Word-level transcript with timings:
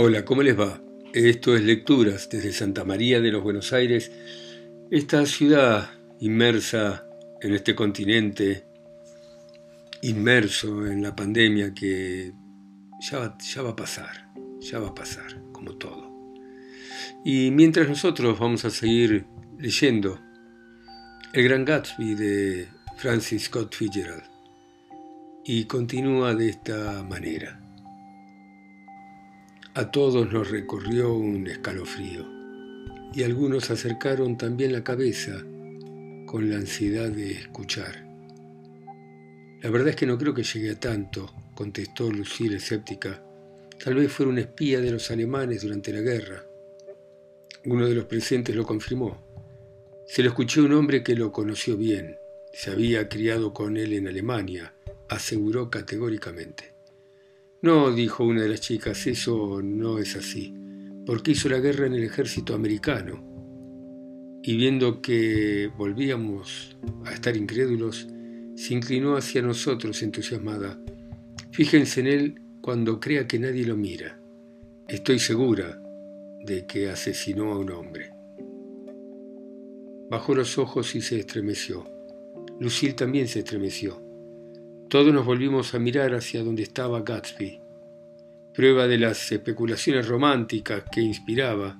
Hola, 0.00 0.24
¿cómo 0.24 0.44
les 0.44 0.56
va? 0.56 0.80
Esto 1.12 1.56
es 1.56 1.62
Lecturas 1.64 2.28
desde 2.30 2.52
Santa 2.52 2.84
María 2.84 3.20
de 3.20 3.32
los 3.32 3.42
Buenos 3.42 3.72
Aires, 3.72 4.12
esta 4.92 5.26
ciudad 5.26 5.90
inmersa 6.20 7.04
en 7.40 7.52
este 7.52 7.74
continente, 7.74 8.64
inmerso 10.02 10.86
en 10.86 11.02
la 11.02 11.16
pandemia 11.16 11.74
que 11.74 12.32
ya 13.10 13.18
va, 13.18 13.38
ya 13.38 13.62
va 13.62 13.70
a 13.70 13.74
pasar, 13.74 14.30
ya 14.60 14.78
va 14.78 14.90
a 14.90 14.94
pasar, 14.94 15.36
como 15.50 15.76
todo. 15.78 16.08
Y 17.24 17.50
mientras 17.50 17.88
nosotros 17.88 18.38
vamos 18.38 18.64
a 18.64 18.70
seguir 18.70 19.26
leyendo 19.58 20.20
El 21.32 21.42
Gran 21.42 21.64
Gatsby 21.64 22.14
de 22.14 22.68
Francis 22.98 23.46
Scott 23.46 23.74
Fitzgerald, 23.74 24.22
y 25.44 25.64
continúa 25.64 26.36
de 26.36 26.50
esta 26.50 27.02
manera. 27.02 27.67
A 29.78 29.92
todos 29.92 30.32
nos 30.32 30.50
recorrió 30.50 31.14
un 31.14 31.46
escalofrío 31.46 32.26
y 33.14 33.22
algunos 33.22 33.70
acercaron 33.70 34.36
también 34.36 34.72
la 34.72 34.82
cabeza 34.82 35.40
con 36.26 36.50
la 36.50 36.56
ansiedad 36.56 37.08
de 37.08 37.30
escuchar. 37.30 38.04
La 39.62 39.70
verdad 39.70 39.90
es 39.90 39.94
que 39.94 40.04
no 40.04 40.18
creo 40.18 40.34
que 40.34 40.42
llegue 40.42 40.72
a 40.72 40.80
tanto, 40.80 41.32
contestó 41.54 42.10
Lucille 42.10 42.56
escéptica. 42.56 43.22
Tal 43.78 43.94
vez 43.94 44.10
fuera 44.10 44.32
un 44.32 44.38
espía 44.38 44.80
de 44.80 44.90
los 44.90 45.12
alemanes 45.12 45.62
durante 45.62 45.92
la 45.92 46.00
guerra. 46.00 46.44
Uno 47.64 47.86
de 47.86 47.94
los 47.94 48.06
presentes 48.06 48.56
lo 48.56 48.64
confirmó. 48.64 49.22
Se 50.08 50.24
lo 50.24 50.30
escuchó 50.30 50.64
un 50.64 50.72
hombre 50.72 51.04
que 51.04 51.14
lo 51.14 51.30
conoció 51.30 51.76
bien. 51.76 52.18
Se 52.52 52.72
había 52.72 53.08
criado 53.08 53.54
con 53.54 53.76
él 53.76 53.92
en 53.92 54.08
Alemania, 54.08 54.74
aseguró 55.08 55.70
categóricamente. 55.70 56.77
No, 57.60 57.90
dijo 57.92 58.24
una 58.24 58.42
de 58.42 58.48
las 58.50 58.60
chicas, 58.60 59.06
eso 59.08 59.60
no 59.62 59.98
es 59.98 60.14
así, 60.14 60.54
porque 61.04 61.32
hizo 61.32 61.48
la 61.48 61.58
guerra 61.58 61.86
en 61.86 61.94
el 61.94 62.04
ejército 62.04 62.54
americano. 62.54 63.24
Y 64.44 64.56
viendo 64.56 65.02
que 65.02 65.68
volvíamos 65.76 66.76
a 67.04 67.12
estar 67.12 67.36
incrédulos, 67.36 68.06
se 68.54 68.74
inclinó 68.74 69.16
hacia 69.16 69.42
nosotros 69.42 70.02
entusiasmada. 70.02 70.80
Fíjense 71.50 72.00
en 72.00 72.06
él 72.06 72.40
cuando 72.60 73.00
crea 73.00 73.26
que 73.26 73.40
nadie 73.40 73.66
lo 73.66 73.76
mira. 73.76 74.20
Estoy 74.86 75.18
segura 75.18 75.82
de 76.44 76.64
que 76.64 76.88
asesinó 76.88 77.52
a 77.52 77.58
un 77.58 77.70
hombre. 77.72 78.12
Bajó 80.08 80.34
los 80.34 80.58
ojos 80.58 80.94
y 80.94 81.02
se 81.02 81.18
estremeció. 81.18 81.84
Lucille 82.60 82.94
también 82.94 83.26
se 83.26 83.40
estremeció. 83.40 84.07
Todos 84.88 85.12
nos 85.12 85.26
volvimos 85.26 85.74
a 85.74 85.78
mirar 85.78 86.14
hacia 86.14 86.42
donde 86.42 86.62
estaba 86.62 87.02
Gatsby. 87.02 87.60
Prueba 88.54 88.86
de 88.86 88.96
las 88.96 89.30
especulaciones 89.30 90.08
románticas 90.08 90.84
que 90.90 91.02
inspiraba 91.02 91.78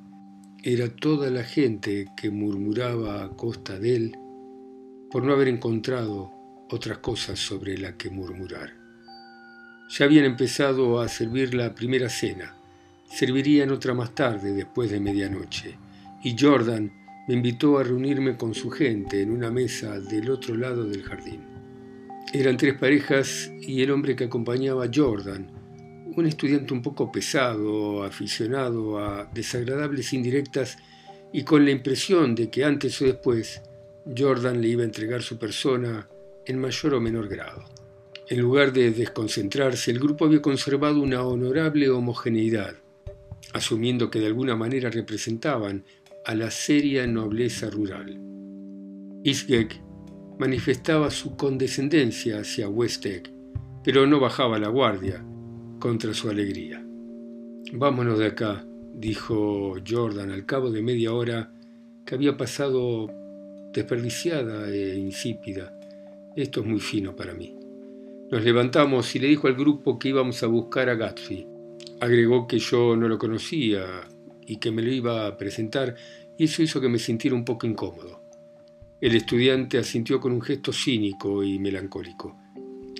era 0.63 0.91
toda 0.91 1.31
la 1.31 1.43
gente 1.43 2.09
que 2.21 2.29
murmuraba 2.29 3.25
a 3.25 3.31
costa 3.31 3.79
de 3.79 3.97
él 3.97 4.17
por 5.11 5.25
no 5.25 5.33
haber 5.33 5.49
encontrado 5.49 6.31
otras 6.69 6.99
cosas 6.99 7.39
sobre 7.39 7.79
la 7.79 7.97
que 7.97 8.11
murmurar. 8.11 8.75
Ya 9.89 10.05
habían 10.05 10.27
empezado 10.27 11.01
a 11.01 11.09
servir 11.09 11.55
la 11.55 11.75
primera 11.75 12.11
cena. 12.11 12.59
Servirían 13.11 13.71
otra 13.71 13.95
más 13.95 14.15
tarde, 14.15 14.53
después 14.53 14.91
de 14.91 15.01
medianoche, 15.01 15.79
y 16.23 16.37
Jordan 16.39 16.93
me 17.27 17.33
invitó 17.33 17.79
a 17.79 17.85
reunirme 17.85 18.37
con 18.37 18.53
su 18.53 18.69
gente 18.69 19.23
en 19.23 19.31
una 19.31 19.51
mesa 19.51 19.99
del 19.99 20.29
otro 20.29 20.59
lado 20.59 20.85
del 20.85 21.03
jardín. 21.05 21.58
Eran 22.33 22.59
tres 22.59 22.75
parejas 22.75 23.51
y 23.59 23.81
el 23.83 23.91
hombre 23.91 24.15
que 24.15 24.25
acompañaba 24.25 24.85
a 24.85 24.91
Jordan, 24.95 25.51
un 26.15 26.27
estudiante 26.27 26.75
un 26.75 26.83
poco 26.83 27.11
pesado, 27.11 28.03
aficionado 28.03 28.99
a 28.99 29.25
desagradables 29.33 30.13
indirectas 30.13 30.77
y 31.33 31.45
con 31.45 31.65
la 31.65 31.71
impresión 31.71 32.35
de 32.35 32.51
que 32.51 32.65
antes 32.65 33.01
o 33.01 33.07
después 33.07 33.63
Jordan 34.15 34.61
le 34.61 34.69
iba 34.69 34.83
a 34.83 34.87
entregar 34.87 35.23
su 35.23 35.39
persona 35.39 36.07
en 36.45 36.59
mayor 36.59 36.95
o 36.95 37.01
menor 37.01 37.29
grado. 37.29 37.65
En 38.29 38.41
lugar 38.41 38.75
de 38.75 38.91
desconcentrarse, 38.91 39.91
el 39.91 39.99
grupo 39.99 40.27
había 40.27 40.43
conservado 40.43 41.01
una 41.01 41.23
honorable 41.23 41.89
homogeneidad, 41.89 42.75
asumiendo 43.55 44.11
que 44.11 44.21
de 44.21 44.27
alguna 44.27 44.55
manera 44.55 44.91
representaban 44.91 45.83
a 46.27 46.35
la 46.35 46.51
seria 46.51 47.07
nobleza 47.07 47.71
rural. 47.71 48.21
Isgek 49.25 49.88
manifestaba 50.39 51.11
su 51.11 51.37
condescendencia 51.37 52.41
hacia 52.41 52.69
Westek, 52.69 53.31
pero 53.83 54.07
no 54.07 54.21
bajaba 54.21 54.59
la 54.59 54.69
guardia 54.69 55.25
contra 55.81 56.15
su 56.15 56.31
alegría. 56.31 56.85
Vámonos 57.73 58.19
de 58.19 58.27
acá, 58.27 58.65
dijo 58.95 59.75
Jordan 59.87 60.31
al 60.31 60.47
cabo 60.47 60.71
de 60.71 60.83
media 60.83 61.13
hora 61.13 61.53
que 62.05 62.15
había 62.15 62.37
pasado 62.37 63.09
desperdiciada 63.73 64.71
e 64.71 64.97
insípida. 64.97 65.79
Esto 66.37 66.61
es 66.61 66.67
muy 66.67 66.81
fino 66.81 67.15
para 67.15 67.35
mí. 67.35 67.55
Nos 68.31 68.45
levantamos 68.45 69.15
y 69.17 69.19
le 69.19 69.29
dijo 69.29 69.49
al 69.49 69.55
grupo 69.55 69.99
que 69.99 70.11
íbamos 70.11 70.43
a 70.43 70.47
buscar 70.47 70.89
a 70.89 70.95
Gatsby. 70.95 71.47
Agregó 72.01 72.47
que 72.47 72.59
yo 72.59 72.97
no 72.97 73.09
lo 73.09 73.19
conocía 73.19 74.07
y 74.47 74.59
que 74.59 74.71
me 74.71 74.83
lo 74.83 74.93
iba 74.93 75.27
a 75.27 75.37
presentar 75.37 75.97
y 76.37 76.45
eso 76.45 76.63
hizo 76.63 76.81
que 76.81 76.89
me 76.89 76.99
sintiera 76.99 77.37
un 77.37 77.45
poco 77.45 77.67
incómodo. 77.67 78.28
El 79.01 79.15
estudiante 79.15 79.79
asintió 79.79 80.19
con 80.19 80.33
un 80.33 80.43
gesto 80.43 80.73
cínico 80.73 81.45
y 81.45 81.61
melancólico. 81.61 82.37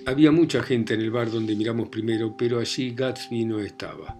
Había 0.05 0.31
mucha 0.31 0.63
gente 0.63 0.93
en 0.93 1.01
el 1.01 1.11
bar 1.11 1.29
donde 1.29 1.57
miramos 1.57 1.89
primero, 1.89 2.37
pero 2.37 2.59
allí 2.59 2.95
Gatsby 2.95 3.43
no 3.43 3.59
estaba. 3.59 4.17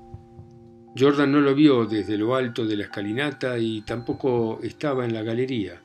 Jordan 0.97 1.31
no 1.31 1.39
lo 1.39 1.55
vio 1.55 1.85
desde 1.85 2.17
lo 2.17 2.35
alto 2.35 2.65
de 2.65 2.75
la 2.75 2.83
escalinata 2.83 3.57
y 3.57 3.81
tampoco 3.83 4.59
estaba 4.61 5.05
en 5.05 5.13
la 5.13 5.23
galería. 5.23 5.81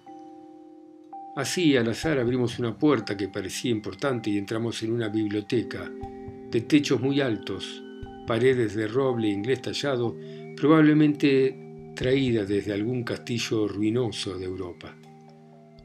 Así, 1.37 1.77
al 1.77 1.88
azar, 1.88 2.19
abrimos 2.19 2.59
una 2.59 2.77
puerta 2.77 3.16
que 3.16 3.28
parecía 3.28 3.71
importante 3.71 4.31
y 4.31 4.38
entramos 4.38 4.83
en 4.83 4.93
una 4.93 5.09
biblioteca, 5.09 5.88
de 6.50 6.60
techos 6.62 7.00
muy 7.00 7.21
altos, 7.21 7.84
paredes 8.27 8.75
de 8.75 8.88
roble 8.88 9.28
inglés 9.28 9.62
tallado, 9.62 10.16
probablemente 10.56 11.93
traída 11.94 12.44
desde 12.44 12.72
algún 12.72 13.04
castillo 13.04 13.69
ruinoso 13.69 14.37
de 14.37 14.44
Europa. 14.44 14.97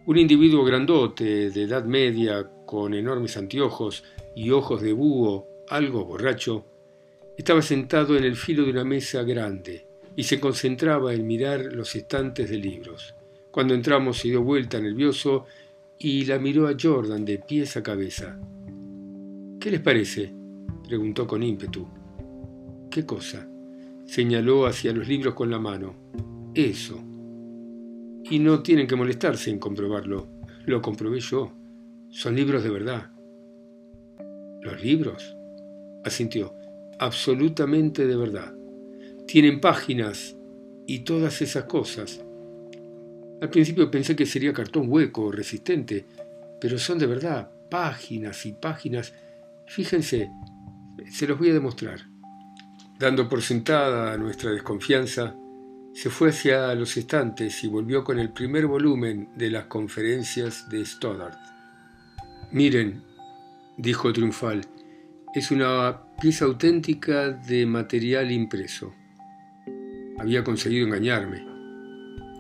Un 0.10 0.18
individuo 0.18 0.64
grandote, 0.64 1.52
de 1.52 1.62
edad 1.66 1.86
media, 1.86 2.50
con 2.66 2.96
enormes 2.96 3.38
anteojos 3.38 4.04
y 4.36 4.50
ojos 4.50 4.82
de 4.82 4.92
búho, 4.92 5.48
algo 5.68 6.04
borracho, 6.04 6.66
estaba 7.38 7.62
sentado 7.62 8.18
en 8.18 8.24
el 8.24 8.36
filo 8.36 8.64
de 8.64 8.72
una 8.72 8.84
mesa 8.84 9.22
grande 9.22 9.86
y 10.16 10.24
se 10.24 10.40
concentraba 10.40 11.14
en 11.14 11.28
mirar 11.28 11.62
los 11.74 11.96
estantes 11.96 12.50
de 12.50 12.58
libros. 12.58 13.14
Cuando 13.52 13.76
entramos 13.76 14.18
se 14.18 14.30
dio 14.30 14.42
vuelta 14.42 14.82
nervioso 14.82 15.46
y 16.00 16.26
la 16.26 16.40
miró 16.40 16.68
a 16.68 16.76
Jordan 16.76 17.24
de 17.24 17.38
pies 17.38 17.78
a 17.78 17.84
cabeza. 17.84 18.40
¿Qué 19.60 19.70
les 19.70 19.82
parece? 19.82 20.34
preguntó 20.88 21.28
con 21.28 21.44
ímpetu. 21.44 21.88
¿Qué 22.90 23.06
cosa? 23.06 23.48
Señaló 24.08 24.66
hacia 24.66 24.92
los 24.92 25.08
libros 25.08 25.36
con 25.36 25.52
la 25.52 25.60
mano. 25.60 25.94
Eso 26.56 27.09
y 28.30 28.40
no 28.40 28.62
tienen 28.62 28.88
que 28.88 28.96
molestarse 28.96 29.50
en 29.50 29.60
comprobarlo. 29.60 30.28
Lo 30.66 30.82
comprobé 30.82 31.20
yo. 31.20 31.52
Son 32.10 32.36
libros 32.36 32.64
de 32.64 32.70
verdad. 32.70 33.12
¿Los 34.62 34.84
libros? 34.84 35.36
Asintió. 36.04 36.54
Absolutamente 37.00 38.06
de 38.06 38.16
verdad. 38.16 38.54
Tienen 39.28 39.60
páginas 39.60 40.36
y 40.86 41.00
todas 41.00 41.42
esas 41.42 41.66
cosas. 41.66 42.24
Al 43.42 43.50
principio 43.50 43.90
pensé 43.90 44.16
que 44.16 44.26
sería 44.26 44.54
cartón 44.54 44.86
hueco, 44.90 45.32
resistente, 45.32 46.06
pero 46.60 46.78
son 46.78 47.00
de 47.00 47.08
verdad 47.08 47.52
páginas 47.70 48.46
y 48.46 48.54
páginas. 48.54 49.14
Fíjense, 49.68 50.30
se 51.12 51.28
los 51.28 51.38
voy 51.38 51.52
a 51.52 51.54
demostrar. 51.54 52.02
Dando 53.00 53.30
por 53.30 53.42
sentada 53.42 54.18
nuestra 54.18 54.52
desconfianza, 54.52 55.36
se 56.02 56.10
fue 56.10 56.30
hacia 56.30 56.74
los 56.76 56.96
estantes 56.96 57.62
y 57.66 57.68
volvió 57.68 58.06
con 58.06 58.20
el 58.20 58.32
primer 58.32 58.68
volumen 58.68 59.28
de 59.36 59.50
las 59.52 59.66
conferencias 59.66 60.70
de 60.70 60.86
Stoddard. 60.86 61.38
Miren, 62.54 63.04
dijo 63.76 64.14
triunfal, 64.14 64.62
es 65.36 65.52
una 65.52 66.04
pieza 66.22 66.46
auténtica 66.46 67.32
de 67.32 67.66
material 67.66 68.32
impreso. 68.32 68.94
Había 70.18 70.42
conseguido 70.42 70.88
engañarme. 70.88 71.46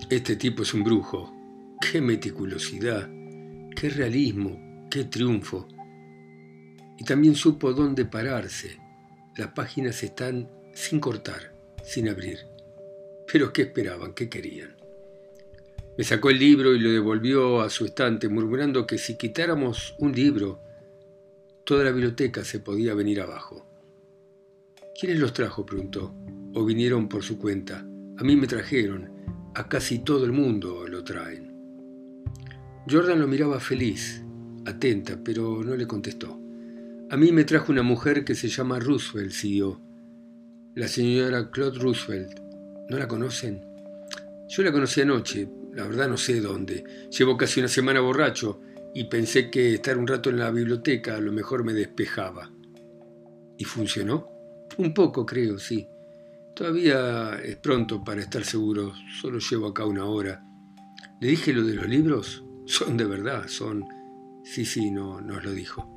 Este 0.10 0.38
tipo 0.38 0.64
es 0.64 0.74
un 0.74 0.86
brujo. 0.86 1.36
Qué 1.82 2.00
meticulosidad, 2.00 3.10
qué 3.76 3.90
realismo, 3.90 4.88
qué 4.90 5.04
triunfo. 5.04 5.68
Y 6.98 7.04
también 7.04 7.36
supo 7.36 7.74
dónde 7.74 8.06
pararse. 8.06 8.80
Las 9.36 9.50
páginas 9.50 10.02
están 10.02 10.50
sin 10.74 11.02
cortar, 11.02 11.54
sin 11.84 12.08
abrir. 12.08 12.38
Pero 13.32 13.54
¿qué 13.54 13.64
esperaban? 13.64 14.14
¿Qué 14.14 14.28
querían? 14.30 14.76
Me 15.98 16.04
sacó 16.04 16.30
el 16.30 16.40
libro 16.40 16.74
y 16.74 16.80
lo 16.80 16.92
devolvió 16.92 17.62
a 17.62 17.70
su 17.70 17.86
estante, 17.86 18.30
murmurando 18.30 18.88
que 18.88 18.98
si 18.98 19.18
quitáramos 19.18 19.96
un 20.00 20.14
libro, 20.14 20.62
toda 21.66 21.84
la 21.84 21.92
biblioteca 21.92 22.44
se 22.44 22.60
podía 22.60 22.94
venir 22.94 23.22
abajo. 23.22 23.68
¿Quiénes 25.00 25.20
los 25.20 25.34
trajo? 25.34 25.66
preguntó. 25.66 26.16
o 26.56 26.66
vinieron 26.66 27.08
por 27.08 27.22
su 27.22 27.38
cuenta. 27.38 27.86
A 28.18 28.24
mí 28.24 28.36
me 28.36 28.48
trajeron, 28.48 29.52
a 29.54 29.70
casi 29.70 30.00
todo 30.00 30.26
el 30.26 30.32
mundo 30.32 30.88
lo 30.88 31.04
traen. 31.04 31.54
Jordan 32.90 33.20
lo 33.20 33.28
miraba 33.28 33.60
feliz, 33.60 34.24
atenta, 34.66 35.20
pero 35.24 35.64
no 35.64 35.76
le 35.76 35.86
contestó. 35.86 36.40
A 37.12 37.18
mí 37.18 37.32
me 37.32 37.44
trajo 37.44 37.72
una 37.72 37.84
mujer 37.84 38.26
que 38.26 38.34
se 38.34 38.48
llama 38.48 38.80
Roosevelt, 38.80 39.32
siguió. 39.32 39.80
La 40.76 40.88
señora 40.88 41.52
Claude 41.52 41.78
Roosevelt. 41.78 42.49
¿No 42.90 42.98
la 42.98 43.08
conocen? 43.08 43.64
Yo 44.48 44.64
la 44.64 44.72
conocí 44.72 45.00
anoche, 45.02 45.48
la 45.74 45.86
verdad 45.86 46.10
no 46.10 46.18
sé 46.18 46.42
dónde. 46.42 46.84
Llevo 47.16 47.38
casi 47.38 47.60
una 47.60 47.70
semana 47.70 48.00
borracho 48.00 48.62
y 48.96 49.04
pensé 49.04 49.52
que 49.52 49.76
estar 49.76 49.96
un 49.96 50.08
rato 50.08 50.32
en 50.32 50.40
la 50.40 50.50
biblioteca 50.50 51.16
a 51.16 51.22
lo 51.22 51.32
mejor 51.32 51.64
me 51.64 51.74
despejaba. 51.74 52.52
¿Y 53.60 53.64
funcionó? 53.64 54.28
Un 54.78 54.96
poco, 54.96 55.24
creo, 55.24 55.60
sí. 55.60 55.88
Todavía 56.56 57.40
es 57.44 57.58
pronto 57.58 58.04
para 58.04 58.22
estar 58.22 58.44
seguro, 58.44 58.94
solo 59.22 59.38
llevo 59.38 59.68
acá 59.68 59.86
una 59.86 60.06
hora. 60.06 60.44
¿Le 61.22 61.28
dije 61.28 61.54
lo 61.54 61.64
de 61.64 61.76
los 61.76 61.88
libros? 61.88 62.44
Son 62.66 62.98
de 62.98 63.06
verdad, 63.06 63.48
son... 63.48 63.86
Sí, 64.44 64.66
sí, 64.66 64.90
no, 64.90 65.22
nos 65.22 65.44
lo 65.44 65.52
dijo. 65.52 65.88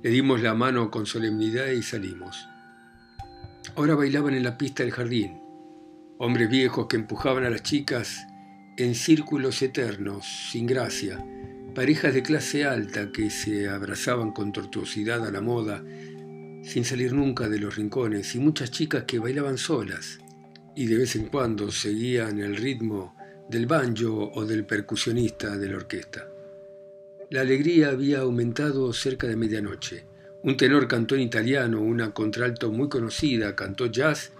Le 0.00 0.10
dimos 0.10 0.40
la 0.42 0.54
mano 0.54 0.92
con 0.92 1.06
solemnidad 1.06 1.66
y 1.72 1.82
salimos. 1.82 2.46
Ahora 3.74 3.96
bailaban 3.96 4.34
en 4.34 4.44
la 4.44 4.56
pista 4.56 4.84
del 4.84 4.92
jardín, 4.92 5.40
hombres 6.22 6.50
viejos 6.50 6.86
que 6.86 6.96
empujaban 6.96 7.44
a 7.44 7.50
las 7.50 7.62
chicas 7.62 8.26
en 8.76 8.94
círculos 8.94 9.62
eternos, 9.62 10.26
sin 10.52 10.66
gracia, 10.66 11.24
parejas 11.74 12.12
de 12.12 12.22
clase 12.22 12.66
alta 12.66 13.10
que 13.10 13.30
se 13.30 13.70
abrazaban 13.70 14.32
con 14.32 14.52
tortuosidad 14.52 15.26
a 15.26 15.30
la 15.30 15.40
moda, 15.40 15.82
sin 16.62 16.84
salir 16.84 17.14
nunca 17.14 17.48
de 17.48 17.58
los 17.58 17.74
rincones, 17.74 18.34
y 18.34 18.38
muchas 18.38 18.70
chicas 18.70 19.04
que 19.04 19.18
bailaban 19.18 19.56
solas 19.56 20.18
y 20.76 20.84
de 20.88 20.98
vez 20.98 21.16
en 21.16 21.28
cuando 21.28 21.72
seguían 21.72 22.38
el 22.38 22.54
ritmo 22.54 23.16
del 23.48 23.64
banjo 23.64 24.30
o 24.34 24.44
del 24.44 24.66
percusionista 24.66 25.56
de 25.56 25.70
la 25.70 25.76
orquesta. 25.76 26.28
La 27.30 27.40
alegría 27.40 27.88
había 27.88 28.20
aumentado 28.20 28.92
cerca 28.92 29.26
de 29.26 29.36
medianoche. 29.36 30.04
Un 30.42 30.58
tenor 30.58 30.86
cantó 30.86 31.14
en 31.14 31.22
italiano, 31.22 31.80
una 31.80 32.12
contralto 32.12 32.70
muy 32.70 32.90
conocida 32.90 33.56
cantó 33.56 33.86
jazz, 33.86 34.32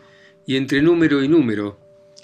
y 0.47 0.57
entre 0.57 0.83
número 0.83 1.23
y 1.23 1.29
número 1.29 1.79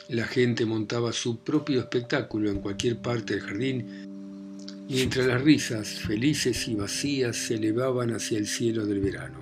la 0.08 0.26
gente 0.26 0.64
montaba 0.64 1.12
su 1.12 1.42
propio 1.42 1.80
espectáculo 1.80 2.50
en 2.50 2.60
cualquier 2.60 2.98
parte 2.98 3.34
del 3.34 3.42
jardín 3.42 4.06
mientras 4.88 5.26
las 5.26 5.42
risas, 5.42 5.88
felices 5.88 6.68
y 6.68 6.74
vacías, 6.74 7.36
se 7.36 7.54
elevaban 7.54 8.12
hacia 8.12 8.38
el 8.38 8.46
cielo 8.46 8.86
del 8.86 9.00
verano. 9.00 9.40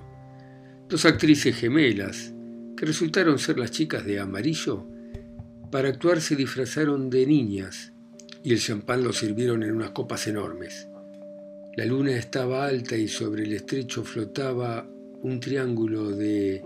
Dos 0.89 1.05
actrices 1.05 1.55
gemelas, 1.55 2.33
que 2.75 2.85
resultaron 2.85 3.39
ser 3.39 3.57
las 3.59 3.71
chicas 3.71 4.05
de 4.05 4.19
amarillo, 4.19 4.85
para 5.71 5.89
actuar 5.89 6.21
se 6.21 6.35
disfrazaron 6.35 7.09
de 7.09 7.25
niñas 7.25 7.91
y 8.43 8.53
el 8.53 8.59
champán 8.59 9.03
lo 9.03 9.13
sirvieron 9.13 9.63
en 9.63 9.71
unas 9.71 9.91
copas 9.91 10.27
enormes. 10.27 10.87
La 11.75 11.85
luna 11.85 12.11
estaba 12.11 12.65
alta 12.65 12.95
y 12.95 13.07
sobre 13.07 13.43
el 13.43 13.53
estrecho 13.53 14.03
flotaba 14.03 14.87
un 15.21 15.39
triángulo 15.39 16.11
de 16.11 16.63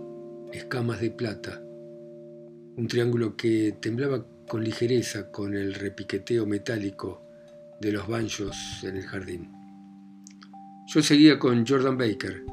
escamas 0.51 1.01
de 1.01 1.11
plata, 1.11 1.61
un 2.79 2.87
triángulo 2.87 3.35
que 3.35 3.75
temblaba 3.81 4.25
con 4.47 4.63
ligereza 4.63 5.29
con 5.31 5.53
el 5.53 5.73
repiqueteo 5.73 6.45
metálico 6.45 7.21
de 7.81 7.91
los 7.91 8.07
banjos 8.07 8.55
en 8.83 8.95
el 8.95 9.03
jardín. 9.03 9.51
Yo 10.87 11.03
seguía 11.03 11.37
con 11.37 11.67
Jordan 11.67 11.97
Baker. 11.97 12.45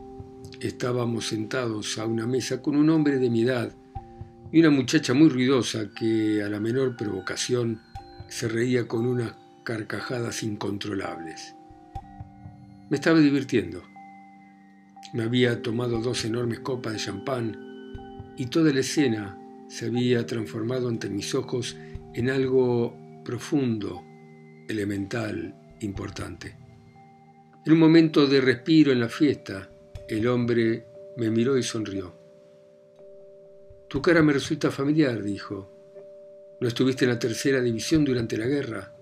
Estábamos 0.60 1.28
sentados 1.28 1.96
a 1.98 2.06
una 2.06 2.26
mesa 2.26 2.60
con 2.60 2.74
un 2.74 2.90
hombre 2.90 3.20
de 3.20 3.30
mi 3.30 3.42
edad 3.42 3.72
y 4.50 4.58
una 4.58 4.70
muchacha 4.70 5.14
muy 5.14 5.28
ruidosa 5.28 5.92
que 5.94 6.42
a 6.42 6.48
la 6.48 6.58
menor 6.58 6.96
provocación 6.96 7.80
se 8.26 8.48
reía 8.48 8.88
con 8.88 9.06
unas 9.06 9.32
carcajadas 9.62 10.42
incontrolables. 10.42 11.54
Me 12.90 12.96
estaba 12.96 13.20
divirtiendo. 13.20 13.84
Me 15.14 15.22
había 15.22 15.62
tomado 15.62 16.00
dos 16.00 16.24
enormes 16.24 16.58
copas 16.58 16.94
de 16.94 16.98
champán 16.98 18.34
y 18.36 18.46
toda 18.46 18.72
la 18.72 18.80
escena 18.80 19.38
se 19.68 19.86
había 19.86 20.26
transformado 20.26 20.88
ante 20.88 21.08
mis 21.08 21.34
ojos 21.34 21.76
en 22.14 22.30
algo 22.30 22.96
profundo 23.24 24.02
elemental, 24.68 25.54
importante. 25.80 26.56
En 27.64 27.72
un 27.72 27.78
momento 27.78 28.26
de 28.26 28.40
respiro 28.40 28.92
en 28.92 29.00
la 29.00 29.08
fiesta, 29.08 29.70
el 30.08 30.26
hombre 30.28 30.86
me 31.16 31.30
miró 31.30 31.58
y 31.58 31.62
sonrió. 31.62 32.14
Tu 33.88 34.00
cara 34.00 34.22
me 34.22 34.32
resulta 34.32 34.70
familiar, 34.70 35.22
dijo. 35.22 35.72
¿No 36.60 36.68
estuviste 36.68 37.04
en 37.04 37.10
la 37.10 37.18
tercera 37.18 37.60
división 37.60 38.04
durante 38.04 38.36
la 38.36 38.46
guerra? 38.46 38.94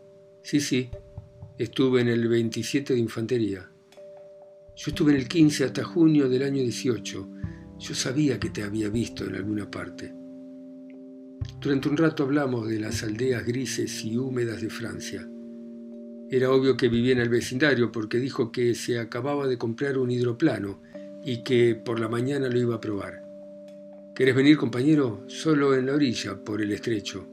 Sí, 0.43 0.61
sí, 0.61 0.91
estuve 1.59 2.01
en 2.01 2.09
el 2.09 2.27
27 2.27 2.95
de 2.95 3.01
infantería. 3.01 3.71
Yo 4.77 4.91
estuve 4.91 5.13
en 5.13 5.19
el 5.19 5.29
15 5.29 5.65
hasta 5.65 5.85
junio 5.85 6.29
del 6.29 6.43
año 6.43 6.63
18. 6.63 7.29
Yo 7.79 7.95
sabía 7.95 8.41
que 8.41 8.51
te 8.51 8.63
había 8.63 8.89
visto 8.89 9.25
en 9.25 9.37
alguna 9.37 9.71
parte. 9.71 10.24
Durante 11.61 11.89
un 11.89 11.97
rato 11.97 12.25
hablamos 12.25 12.69
de 12.69 12.79
las 12.79 13.03
aldeas 13.03 13.45
grises 13.45 14.05
y 14.05 14.17
húmedas 14.17 14.61
de 14.61 14.71
Francia. 14.71 15.29
Era 16.31 16.51
obvio 16.51 16.77
que 16.77 16.89
vivía 16.89 17.13
en 17.13 17.21
el 17.21 17.29
vecindario 17.29 17.93
porque 17.93 18.19
dijo 18.19 18.51
que 18.51 18.75
se 18.75 18.99
acababa 18.99 19.47
de 19.47 19.59
comprar 19.59 19.99
un 19.99 20.11
hidroplano 20.11 20.81
y 21.25 21.43
que 21.43 21.75
por 21.75 22.01
la 22.01 22.09
mañana 22.09 22.49
lo 22.49 22.59
iba 22.59 22.77
a 22.77 22.81
probar. 22.81 23.23
¿Querés 24.15 24.35
venir, 24.35 24.57
compañero? 24.57 25.25
Solo 25.27 25.75
en 25.75 25.87
la 25.87 25.95
orilla, 25.95 26.37
por 26.43 26.61
el 26.61 26.73
estrecho. 26.73 27.29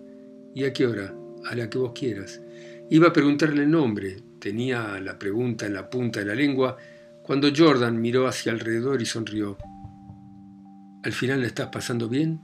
¿Y 0.54 0.64
a 0.64 0.74
qué 0.74 0.88
hora? 0.88 1.14
A 1.46 1.56
la 1.56 1.70
que 1.70 1.78
vos 1.78 1.92
quieras. 1.94 2.42
Iba 2.90 3.10
a 3.10 3.14
preguntarle 3.14 3.64
el 3.64 3.72
nombre. 3.72 4.18
Tenía 4.40 5.00
la 5.00 5.18
pregunta 5.20 5.66
en 5.66 5.74
la 5.74 5.90
punta 5.90 6.20
de 6.20 6.26
la 6.26 6.36
lengua 6.36 6.78
cuando 7.24 7.50
Jordan 7.56 8.02
miró 8.02 8.28
hacia 8.28 8.52
alrededor 8.52 9.02
y 9.02 9.06
sonrió. 9.06 9.58
¿Al 11.04 11.12
final 11.12 11.42
la 11.42 11.48
estás 11.48 11.68
pasando 11.68 12.10
bien? 12.10 12.42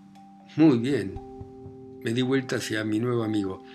Muy 0.55 0.77
bien. 0.77 1.26
Me 2.07 2.13
di 2.13 2.21
vuelta 2.21 2.55
hacia 2.55 2.85
mi 2.85 2.99
nuevo 2.99 3.21
amigo. 3.21 3.65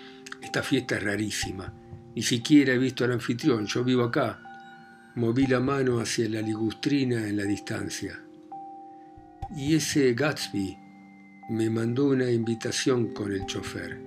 Esta 0.41 0.63
fiesta 0.63 0.95
es 0.95 1.03
rarísima. 1.03 1.71
Ni 2.15 2.23
siquiera 2.23 2.73
he 2.73 2.79
visto 2.79 3.03
al 3.03 3.11
anfitrión, 3.11 3.67
yo 3.67 3.83
vivo 3.83 4.05
acá. 4.05 5.11
Moví 5.13 5.45
la 5.45 5.59
mano 5.59 5.99
hacia 5.99 6.27
la 6.27 6.41
ligustrina 6.41 7.27
en 7.27 7.37
la 7.37 7.43
distancia. 7.43 8.19
Y 9.55 9.75
ese 9.75 10.15
Gatsby 10.15 10.75
me 11.51 11.69
mandó 11.69 12.07
una 12.07 12.31
invitación 12.31 13.13
con 13.13 13.31
el 13.31 13.45
chofer. 13.45 14.01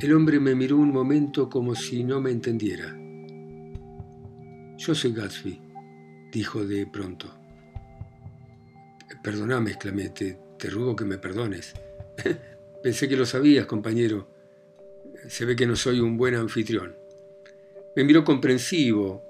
El 0.00 0.12
hombre 0.12 0.40
me 0.40 0.56
miró 0.56 0.78
un 0.78 0.90
momento 0.90 1.48
como 1.48 1.72
si 1.76 2.02
no 2.02 2.20
me 2.20 2.32
entendiera. 2.32 2.92
Yo 4.76 4.92
soy 4.92 5.12
Gatsby, 5.12 5.60
dijo 6.32 6.66
de 6.66 6.84
pronto. 6.88 7.32
Perdóname, 9.22 9.70
exclamé, 9.70 10.08
te, 10.08 10.36
te 10.58 10.68
ruego 10.68 10.96
que 10.96 11.04
me 11.04 11.18
perdones. 11.18 11.72
Pensé 12.82 13.08
que 13.08 13.16
lo 13.16 13.26
sabías, 13.26 13.66
compañero 13.66 14.36
se 15.28 15.44
ve 15.44 15.56
que 15.56 15.66
no 15.66 15.76
soy 15.76 16.00
un 16.00 16.16
buen 16.16 16.34
anfitrión. 16.34 16.96
Me 17.94 18.04
miró 18.04 18.24
comprensivo, 18.24 19.24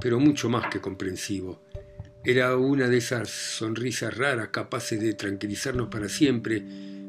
pero 0.00 0.20
mucho 0.20 0.48
más 0.48 0.66
que 0.70 0.80
comprensivo. 0.80 1.62
Era 2.24 2.56
una 2.56 2.88
de 2.88 2.98
esas 2.98 3.30
sonrisas 3.30 4.16
raras 4.16 4.48
capaces 4.48 5.00
de 5.00 5.14
tranquilizarnos 5.14 5.88
para 5.88 6.08
siempre 6.08 6.64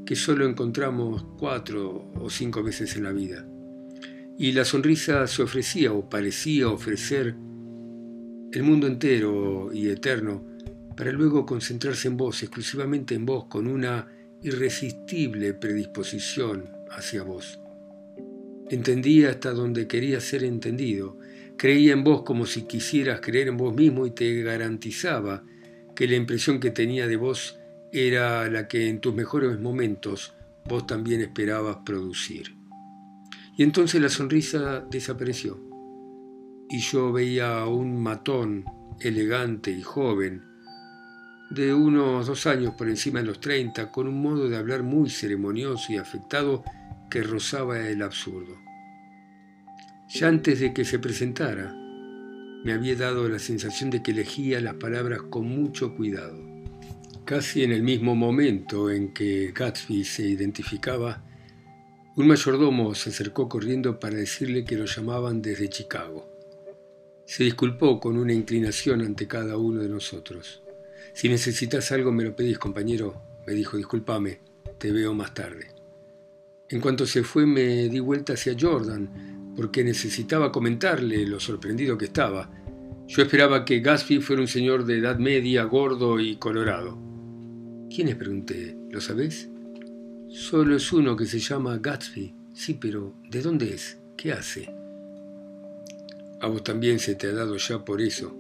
que 0.05 0.15
solo 0.15 0.47
encontramos 0.47 1.25
cuatro 1.37 2.11
o 2.15 2.29
cinco 2.29 2.63
veces 2.63 2.95
en 2.95 3.03
la 3.03 3.11
vida. 3.11 3.45
Y 4.37 4.51
la 4.51 4.63
sonrisa 4.63 5.25
se 5.27 5.41
ofrecía 5.43 5.91
o 5.91 6.07
parecía 6.09 6.69
ofrecer 6.69 7.35
el 8.51 8.63
mundo 8.63 8.87
entero 8.87 9.71
y 9.73 9.89
eterno 9.89 10.45
para 10.95 11.11
luego 11.11 11.45
concentrarse 11.45 12.07
en 12.07 12.17
vos, 12.17 12.41
exclusivamente 12.43 13.15
en 13.15 13.25
vos, 13.25 13.45
con 13.45 13.67
una 13.67 14.07
irresistible 14.41 15.53
predisposición 15.53 16.69
hacia 16.89 17.23
vos. 17.23 17.59
Entendía 18.69 19.29
hasta 19.29 19.51
donde 19.51 19.87
quería 19.87 20.19
ser 20.19 20.43
entendido. 20.43 21.17
Creía 21.57 21.93
en 21.93 22.03
vos 22.03 22.23
como 22.23 22.45
si 22.45 22.63
quisieras 22.63 23.21
creer 23.21 23.47
en 23.47 23.57
vos 23.57 23.73
mismo 23.73 24.05
y 24.05 24.11
te 24.11 24.41
garantizaba 24.43 25.43
que 25.95 26.07
la 26.07 26.15
impresión 26.15 26.59
que 26.59 26.71
tenía 26.71 27.07
de 27.07 27.15
vos 27.15 27.59
era 27.91 28.49
la 28.49 28.67
que 28.67 28.89
en 28.89 28.99
tus 28.99 29.15
mejores 29.15 29.59
momentos 29.59 30.33
vos 30.65 30.85
también 30.85 31.21
esperabas 31.21 31.77
producir. 31.85 32.55
Y 33.57 33.63
entonces 33.63 34.01
la 34.01 34.09
sonrisa 34.09 34.85
desapareció 34.91 35.59
y 36.69 36.79
yo 36.79 37.11
veía 37.11 37.59
a 37.59 37.67
un 37.67 38.01
matón 38.01 38.65
elegante 38.99 39.71
y 39.71 39.81
joven, 39.81 40.43
de 41.49 41.73
unos 41.73 42.27
dos 42.27 42.45
años 42.45 42.73
por 42.75 42.89
encima 42.89 43.19
de 43.19 43.25
los 43.25 43.39
treinta, 43.39 43.91
con 43.91 44.07
un 44.07 44.21
modo 44.21 44.49
de 44.49 44.57
hablar 44.57 44.83
muy 44.83 45.09
ceremonioso 45.09 45.93
y 45.93 45.97
afectado 45.97 46.63
que 47.09 47.23
rozaba 47.23 47.87
el 47.87 48.01
absurdo. 48.01 48.57
Ya 50.09 50.27
antes 50.27 50.59
de 50.59 50.73
que 50.73 50.85
se 50.85 50.99
presentara, 50.99 51.73
me 52.63 52.73
había 52.73 52.95
dado 52.95 53.29
la 53.29 53.39
sensación 53.39 53.89
de 53.89 54.03
que 54.03 54.11
elegía 54.11 54.59
las 54.59 54.75
palabras 54.75 55.21
con 55.23 55.47
mucho 55.47 55.95
cuidado. 55.95 56.37
Casi 57.23 57.63
en 57.63 57.71
el 57.71 57.83
mismo 57.83 58.15
momento 58.15 58.89
en 58.89 59.13
que 59.13 59.51
Gatsby 59.53 60.03
se 60.03 60.23
identificaba, 60.27 61.23
un 62.15 62.27
mayordomo 62.27 62.95
se 62.95 63.09
acercó 63.09 63.47
corriendo 63.47 63.99
para 63.99 64.15
decirle 64.15 64.65
que 64.65 64.75
lo 64.75 64.85
llamaban 64.85 65.41
desde 65.41 65.69
Chicago. 65.69 66.27
Se 67.25 67.43
disculpó 67.43 67.99
con 67.99 68.17
una 68.17 68.33
inclinación 68.33 69.01
ante 69.01 69.27
cada 69.27 69.57
uno 69.57 69.81
de 69.81 69.89
nosotros. 69.89 70.63
Si 71.13 71.29
necesitas 71.29 71.91
algo 71.91 72.11
me 72.11 72.23
lo 72.23 72.35
pedís, 72.35 72.59
compañero, 72.59 73.21
me 73.45 73.53
dijo, 73.53 73.77
discúlpame, 73.77 74.39
te 74.77 74.91
veo 74.91 75.13
más 75.13 75.33
tarde. 75.33 75.67
En 76.69 76.81
cuanto 76.81 77.05
se 77.05 77.23
fue 77.23 77.45
me 77.45 77.87
di 77.89 77.99
vuelta 77.99 78.33
hacia 78.33 78.55
Jordan, 78.59 79.53
porque 79.55 79.83
necesitaba 79.83 80.51
comentarle 80.51 81.25
lo 81.25 81.39
sorprendido 81.39 81.97
que 81.97 82.05
estaba. 82.05 82.51
Yo 83.07 83.23
esperaba 83.23 83.65
que 83.65 83.79
Gatsby 83.79 84.19
fuera 84.19 84.41
un 84.41 84.47
señor 84.47 84.85
de 84.85 84.97
edad 84.97 85.17
media, 85.17 85.63
gordo 85.63 86.19
y 86.19 86.35
colorado. 86.35 86.97
¿Quién 87.89 88.09
es? 88.09 88.15
pregunté. 88.15 88.77
¿Lo 88.91 89.01
sabés? 89.01 89.49
Solo 90.29 90.75
es 90.75 90.91
uno 90.91 91.15
que 91.15 91.25
se 91.25 91.39
llama 91.39 91.77
Gatsby. 91.77 92.35
Sí, 92.53 92.73
pero 92.73 93.15
¿de 93.29 93.41
dónde 93.41 93.73
es? 93.73 93.97
¿Qué 94.17 94.33
hace? 94.33 94.69
A 96.41 96.47
vos 96.47 96.63
también 96.63 96.99
se 96.99 97.15
te 97.15 97.27
ha 97.27 97.33
dado 97.33 97.55
ya 97.57 97.83
por 97.83 98.01
eso. 98.01 98.37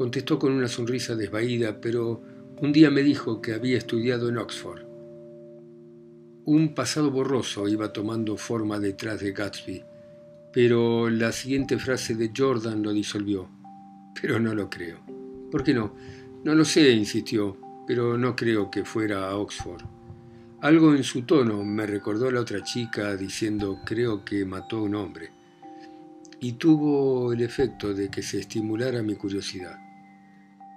Contestó 0.00 0.38
con 0.38 0.52
una 0.52 0.66
sonrisa 0.66 1.14
desvaída, 1.14 1.78
pero 1.78 2.22
un 2.56 2.72
día 2.72 2.90
me 2.90 3.02
dijo 3.02 3.42
que 3.42 3.52
había 3.52 3.76
estudiado 3.76 4.30
en 4.30 4.38
Oxford. 4.38 4.80
Un 6.46 6.74
pasado 6.74 7.10
borroso 7.10 7.68
iba 7.68 7.92
tomando 7.92 8.38
forma 8.38 8.80
detrás 8.80 9.20
de 9.20 9.32
Gatsby, 9.32 9.84
pero 10.54 11.10
la 11.10 11.32
siguiente 11.32 11.78
frase 11.78 12.14
de 12.14 12.32
Jordan 12.34 12.82
lo 12.82 12.94
disolvió. 12.94 13.50
Pero 14.18 14.40
no 14.40 14.54
lo 14.54 14.70
creo. 14.70 15.00
¿Por 15.50 15.62
qué 15.62 15.74
no? 15.74 15.94
No 16.44 16.54
lo 16.54 16.64
sé, 16.64 16.92
insistió 16.92 17.58
pero 17.86 18.16
no 18.16 18.34
creo 18.34 18.70
que 18.70 18.86
fuera 18.86 19.28
a 19.28 19.36
Oxford. 19.36 19.82
Algo 20.62 20.94
en 20.94 21.04
su 21.04 21.24
tono 21.26 21.62
me 21.62 21.84
recordó 21.86 22.28
a 22.28 22.32
la 22.32 22.40
otra 22.40 22.64
chica 22.64 23.14
diciendo 23.16 23.80
creo 23.84 24.24
que 24.24 24.46
mató 24.46 24.78
a 24.78 24.82
un 24.82 24.94
hombre, 24.94 25.30
y 26.40 26.52
tuvo 26.52 27.34
el 27.34 27.42
efecto 27.42 27.92
de 27.92 28.10
que 28.10 28.22
se 28.22 28.40
estimulara 28.40 29.02
mi 29.02 29.14
curiosidad. 29.14 29.89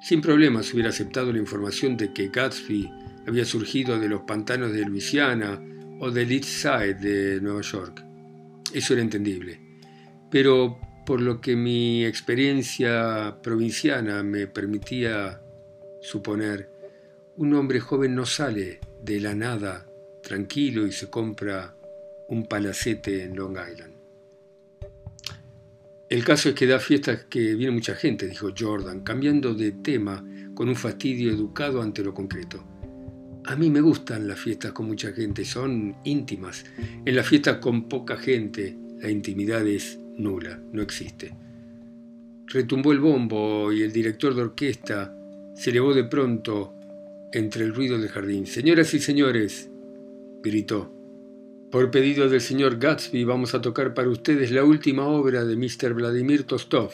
Sin 0.03 0.19
problemas 0.19 0.73
hubiera 0.73 0.89
aceptado 0.89 1.31
la 1.31 1.39
información 1.39 1.95
de 1.95 2.11
que 2.11 2.27
Gatsby 2.27 2.91
había 3.25 3.45
surgido 3.45 3.97
de 3.97 4.09
los 4.09 4.23
pantanos 4.23 4.73
de 4.73 4.83
Luisiana 4.83 5.63
o 6.01 6.11
del 6.11 6.29
East 6.33 6.43
Side 6.43 6.95
de 6.95 7.39
Nueva 7.39 7.61
York. 7.61 8.03
Eso 8.73 8.91
era 8.91 9.01
entendible. 9.01 9.61
Pero 10.29 10.77
por 11.05 11.21
lo 11.21 11.39
que 11.39 11.55
mi 11.55 12.03
experiencia 12.03 13.37
provinciana 13.41 14.23
me 14.23 14.47
permitía 14.47 15.41
suponer, 16.01 16.69
un 17.37 17.53
hombre 17.53 17.79
joven 17.79 18.13
no 18.13 18.25
sale 18.25 18.81
de 19.01 19.21
la 19.21 19.33
nada 19.33 19.87
tranquilo 20.21 20.85
y 20.85 20.91
se 20.91 21.09
compra 21.09 21.77
un 22.27 22.45
palacete 22.45 23.23
en 23.23 23.37
Long 23.37 23.57
Island. 23.71 23.92
El 26.09 26.23
caso 26.23 26.49
es 26.49 26.55
que 26.55 26.67
da 26.67 26.79
fiestas 26.79 27.25
que 27.29 27.55
viene 27.55 27.71
mucha 27.71 27.95
gente, 27.95 28.27
dijo 28.27 28.49
Jordan, 28.57 29.01
cambiando 29.01 29.53
de 29.53 29.71
tema 29.71 30.23
con 30.53 30.69
un 30.69 30.75
fastidio 30.75 31.31
educado 31.31 31.81
ante 31.81 32.03
lo 32.03 32.13
concreto. 32.13 32.63
A 33.45 33.55
mí 33.55 33.69
me 33.69 33.81
gustan 33.81 34.27
las 34.27 34.39
fiestas 34.39 34.71
con 34.71 34.87
mucha 34.87 35.11
gente, 35.11 35.43
son 35.43 35.95
íntimas. 36.03 36.65
En 37.05 37.15
las 37.15 37.27
fiestas 37.27 37.57
con 37.57 37.89
poca 37.89 38.17
gente, 38.17 38.77
la 38.99 39.09
intimidad 39.09 39.67
es 39.67 39.99
nula, 40.17 40.61
no 40.71 40.81
existe. 40.81 41.35
Retumbó 42.47 42.91
el 42.91 42.99
bombo 42.99 43.71
y 43.71 43.81
el 43.81 43.91
director 43.91 44.35
de 44.35 44.43
orquesta 44.43 45.13
se 45.55 45.71
elevó 45.71 45.93
de 45.93 46.03
pronto 46.03 46.75
entre 47.31 47.63
el 47.65 47.73
ruido 47.73 47.97
del 47.97 48.09
jardín. 48.09 48.45
Señoras 48.45 48.93
y 48.93 48.99
señores, 48.99 49.69
gritó, 50.41 50.92
por 51.73 51.89
pedido 51.89 52.29
del 52.29 52.39
señor 52.39 52.77
Gatsby 52.77 53.23
vamos 53.23 53.55
a 53.55 53.61
tocar 53.61 53.95
para 53.95 54.07
ustedes 54.07 54.51
la 54.51 54.63
última 54.63 55.07
obra 55.07 55.43
de 55.43 55.55
Mr. 55.55 55.95
Vladimir 55.95 56.43
Tostov, 56.43 56.91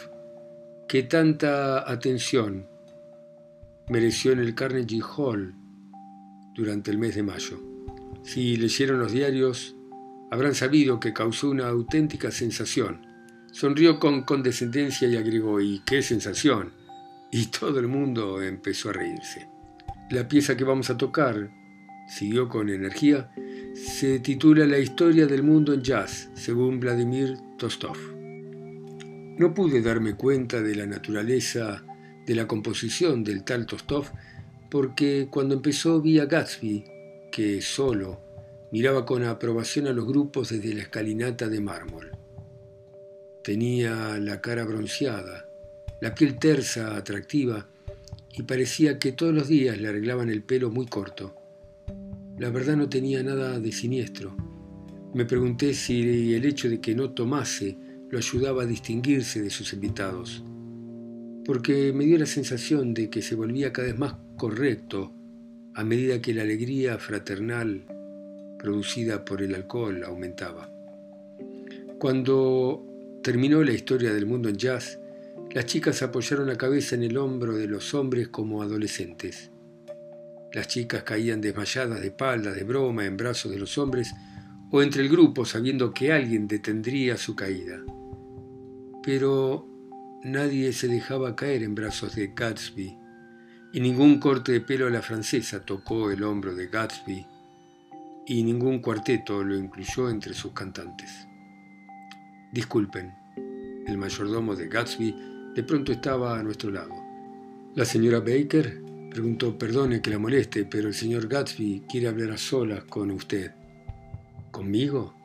que 0.87 1.03
tanta 1.03 1.91
atención 1.91 2.65
mereció 3.89 4.31
en 4.31 4.39
el 4.39 4.55
Carnegie 4.55 5.01
Hall 5.01 5.53
durante 6.55 6.91
el 6.91 6.97
mes 6.97 7.15
de 7.15 7.23
mayo. 7.23 7.61
Si 8.23 8.55
leyeron 8.55 9.01
los 9.01 9.11
diarios, 9.11 9.75
habrán 10.31 10.55
sabido 10.55 10.97
que 11.01 11.11
causó 11.11 11.49
una 11.49 11.67
auténtica 11.67 12.31
sensación. 12.31 13.05
Sonrió 13.51 13.99
con 13.99 14.23
condescendencia 14.23 15.09
y 15.09 15.17
agregó, 15.17 15.59
¿y 15.59 15.81
qué 15.85 16.01
sensación? 16.01 16.71
Y 17.33 17.47
todo 17.47 17.81
el 17.81 17.89
mundo 17.89 18.41
empezó 18.41 18.91
a 18.91 18.93
reírse. 18.93 19.45
La 20.09 20.29
pieza 20.29 20.55
que 20.55 20.63
vamos 20.63 20.89
a 20.89 20.95
tocar, 20.95 21.51
siguió 22.07 22.47
con 22.47 22.69
energía, 22.69 23.29
se 23.75 24.19
titula 24.19 24.65
La 24.65 24.79
historia 24.79 25.27
del 25.27 25.43
mundo 25.43 25.73
en 25.73 25.81
jazz, 25.81 26.29
según 26.33 26.79
Vladimir 26.79 27.37
Tostov. 27.57 27.97
No 29.37 29.53
pude 29.53 29.81
darme 29.81 30.15
cuenta 30.15 30.61
de 30.61 30.75
la 30.75 30.85
naturaleza 30.85 31.83
de 32.25 32.35
la 32.35 32.47
composición 32.47 33.23
del 33.23 33.43
tal 33.43 33.65
Tostov 33.65 34.11
porque 34.69 35.27
cuando 35.31 35.55
empezó 35.55 36.01
vi 36.01 36.19
a 36.19 36.25
Gatsby, 36.25 36.85
que 37.31 37.61
solo 37.61 38.21
miraba 38.71 39.05
con 39.05 39.23
aprobación 39.23 39.87
a 39.87 39.93
los 39.93 40.05
grupos 40.05 40.49
desde 40.49 40.73
la 40.73 40.83
escalinata 40.83 41.47
de 41.47 41.59
mármol. 41.59 42.11
Tenía 43.43 44.17
la 44.19 44.41
cara 44.41 44.63
bronceada, 44.65 45.49
la 46.01 46.13
piel 46.13 46.37
tersa, 46.37 46.95
atractiva, 46.95 47.67
y 48.31 48.43
parecía 48.43 48.99
que 48.99 49.11
todos 49.11 49.33
los 49.33 49.47
días 49.47 49.79
le 49.79 49.87
arreglaban 49.87 50.29
el 50.29 50.43
pelo 50.43 50.69
muy 50.69 50.85
corto. 50.85 51.38
La 52.39 52.49
verdad 52.49 52.77
no 52.77 52.87
tenía 52.87 53.21
nada 53.21 53.59
de 53.59 53.69
siniestro. 53.73 54.33
Me 55.13 55.25
pregunté 55.25 55.73
si 55.73 56.33
el 56.33 56.45
hecho 56.45 56.69
de 56.69 56.79
que 56.79 56.95
no 56.95 57.11
tomase 57.11 57.77
lo 58.09 58.17
ayudaba 58.17 58.63
a 58.63 58.65
distinguirse 58.65 59.41
de 59.41 59.49
sus 59.49 59.73
invitados, 59.73 60.41
porque 61.43 61.91
me 61.91 62.05
dio 62.05 62.17
la 62.17 62.25
sensación 62.25 62.93
de 62.93 63.09
que 63.09 63.21
se 63.21 63.35
volvía 63.35 63.73
cada 63.73 63.89
vez 63.89 63.99
más 63.99 64.15
correcto 64.37 65.13
a 65.73 65.83
medida 65.83 66.21
que 66.21 66.33
la 66.33 66.43
alegría 66.43 66.97
fraternal 66.97 67.83
producida 68.57 69.25
por 69.25 69.41
el 69.41 69.53
alcohol 69.53 70.01
aumentaba. 70.05 70.71
Cuando 71.99 73.19
terminó 73.21 73.61
la 73.65 73.73
historia 73.73 74.13
del 74.13 74.25
mundo 74.25 74.47
en 74.47 74.55
jazz, 74.55 74.97
las 75.51 75.65
chicas 75.65 76.01
apoyaron 76.03 76.47
la 76.47 76.57
cabeza 76.57 76.95
en 76.95 77.03
el 77.03 77.17
hombro 77.17 77.57
de 77.57 77.67
los 77.67 77.93
hombres 77.93 78.29
como 78.29 78.61
adolescentes. 78.61 79.51
Las 80.51 80.67
chicas 80.67 81.03
caían 81.03 81.41
desmayadas 81.41 82.01
de 82.01 82.07
espaldas, 82.07 82.55
de 82.55 82.63
broma, 82.63 83.05
en 83.05 83.17
brazos 83.17 83.51
de 83.51 83.59
los 83.59 83.77
hombres 83.77 84.13
o 84.71 84.81
entre 84.81 85.03
el 85.03 85.09
grupo 85.09 85.45
sabiendo 85.45 85.93
que 85.93 86.11
alguien 86.11 86.47
detendría 86.47 87.17
su 87.17 87.35
caída. 87.35 87.79
Pero 89.03 89.67
nadie 90.23 90.73
se 90.73 90.87
dejaba 90.87 91.35
caer 91.35 91.63
en 91.63 91.75
brazos 91.75 92.15
de 92.15 92.33
Gatsby 92.35 92.97
y 93.73 93.79
ningún 93.79 94.19
corte 94.19 94.51
de 94.51 94.61
pelo 94.61 94.87
a 94.87 94.89
la 94.89 95.01
francesa 95.01 95.63
tocó 95.63 96.09
el 96.09 96.23
hombro 96.23 96.55
de 96.55 96.67
Gatsby 96.67 97.25
y 98.25 98.43
ningún 98.43 98.79
cuarteto 98.79 99.43
lo 99.43 99.55
incluyó 99.55 100.09
entre 100.09 100.33
sus 100.33 100.51
cantantes. 100.53 101.27
Disculpen, 102.51 103.13
el 103.85 103.97
mayordomo 103.97 104.55
de 104.55 104.67
Gatsby 104.67 105.15
de 105.55 105.63
pronto 105.63 105.91
estaba 105.91 106.39
a 106.39 106.43
nuestro 106.43 106.71
lado. 106.71 106.93
La 107.75 107.85
señora 107.85 108.19
Baker 108.19 108.88
preguntó, 109.09 109.57
perdone 109.57 110.01
que 110.01 110.11
la 110.11 110.19
moleste, 110.19 110.65
pero 110.65 110.87
el 110.87 110.93
señor 110.93 111.27
Gatsby 111.27 111.83
quiere 111.89 112.07
hablar 112.07 112.31
a 112.31 112.37
solas 112.37 112.83
con 112.83 113.11
usted. 113.11 113.51
¿Conmigo? 114.51 115.15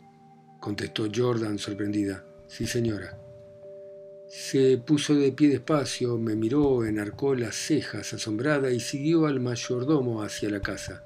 contestó 0.61 1.09
Jordan 1.15 1.59
sorprendida. 1.59 2.25
Sí, 2.49 2.67
señora. 2.67 3.19
Se 4.29 4.79
puso 4.79 5.15
de 5.15 5.33
pie 5.33 5.49
despacio, 5.49 6.17
me 6.19 6.35
miró, 6.35 6.85
enarcó 6.85 7.35
las 7.35 7.55
cejas 7.55 8.15
asombrada 8.15 8.71
y 8.73 8.81
siguió 8.81 9.27
al 9.27 9.41
mayordomo 9.41 10.23
hacia 10.23 10.49
la 10.49 10.61
casa. 10.61 11.05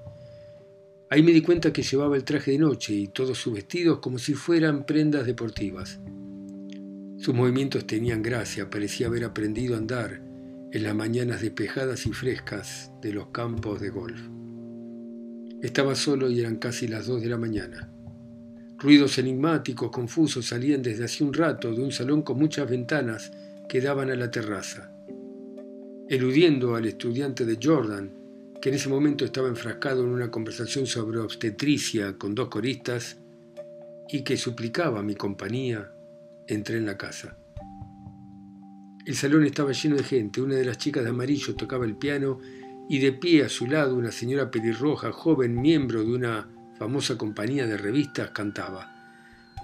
Ahí 1.11 1.23
me 1.23 1.33
di 1.33 1.43
cuenta 1.43 1.73
que 1.73 1.83
llevaba 1.83 2.17
el 2.17 2.25
traje 2.25 2.53
de 2.53 2.59
noche 2.59 2.95
y 2.95 3.09
todos 3.09 3.39
sus 3.39 3.55
vestidos 3.55 3.99
como 3.99 4.19
si 4.19 4.35
fueran 4.35 4.87
prendas 4.87 5.27
deportivas. 5.27 5.99
Sus 7.19 7.35
movimientos 7.35 7.87
tenían 7.87 8.23
gracia, 8.23 8.71
parecía 8.71 9.09
haber 9.09 9.25
aprendido 9.25 9.75
a 9.75 9.79
andar 9.79 10.28
en 10.71 10.83
las 10.83 10.95
mañanas 10.95 11.41
despejadas 11.41 12.07
y 12.07 12.13
frescas 12.13 12.93
de 13.01 13.13
los 13.13 13.29
campos 13.29 13.81
de 13.81 13.89
golf. 13.89 14.21
Estaba 15.63 15.95
solo 15.95 16.31
y 16.31 16.41
eran 16.41 16.57
casi 16.57 16.87
las 16.87 17.07
dos 17.07 17.23
de 17.23 17.29
la 17.29 17.39
mañana. 17.39 17.91
Ruidos 18.79 19.19
enigmáticos, 19.19 19.91
confusos, 19.91 20.47
salían 20.47 20.83
desde 20.83 21.05
hace 21.05 21.25
un 21.25 21.33
rato 21.33 21.75
de 21.75 21.83
un 21.83 21.91
salón 21.91 22.23
con 22.23 22.39
muchas 22.39 22.69
ventanas 22.69 23.33
que 23.69 23.81
daban 23.81 24.11
a 24.11 24.15
la 24.15 24.31
terraza. 24.31 24.93
Eludiendo 26.09 26.77
al 26.77 26.87
estudiante 26.87 27.45
de 27.45 27.59
Jordan, 27.61 28.13
que 28.61 28.69
en 28.69 28.75
ese 28.75 28.89
momento 28.89 29.25
estaba 29.25 29.49
enfrascado 29.49 30.05
en 30.05 30.11
una 30.11 30.31
conversación 30.31 30.87
sobre 30.87 31.19
obstetricia 31.19 32.17
con 32.19 32.35
dos 32.35 32.49
coristas 32.49 33.19
y 34.09 34.23
que 34.23 34.37
suplicaba 34.37 35.03
mi 35.03 35.15
compañía, 35.15 35.93
entré 36.47 36.77
en 36.77 36.87
la 36.87 36.97
casa. 36.97 37.37
El 39.09 39.17
salón 39.17 39.43
estaba 39.47 39.73
lleno 39.73 39.97
de 39.97 40.05
gente. 40.05 40.43
Una 40.43 40.57
de 40.57 40.67
las 40.67 40.77
chicas 40.77 41.03
de 41.03 41.09
amarillo 41.09 41.55
tocaba 41.55 41.87
el 41.87 41.97
piano 41.97 42.41
y 42.91 42.99
de 42.99 43.12
pie 43.12 43.43
a 43.43 43.49
su 43.49 43.67
lado 43.67 43.95
una 43.95 44.12
señora 44.12 44.50
pelirroja, 44.50 45.12
joven 45.12 45.59
miembro 45.59 46.05
de 46.05 46.12
una 46.12 46.47
famosa 46.79 47.17
compañía 47.17 47.67
de 47.67 47.79
revistas, 47.79 48.33
cantaba. 48.33 48.87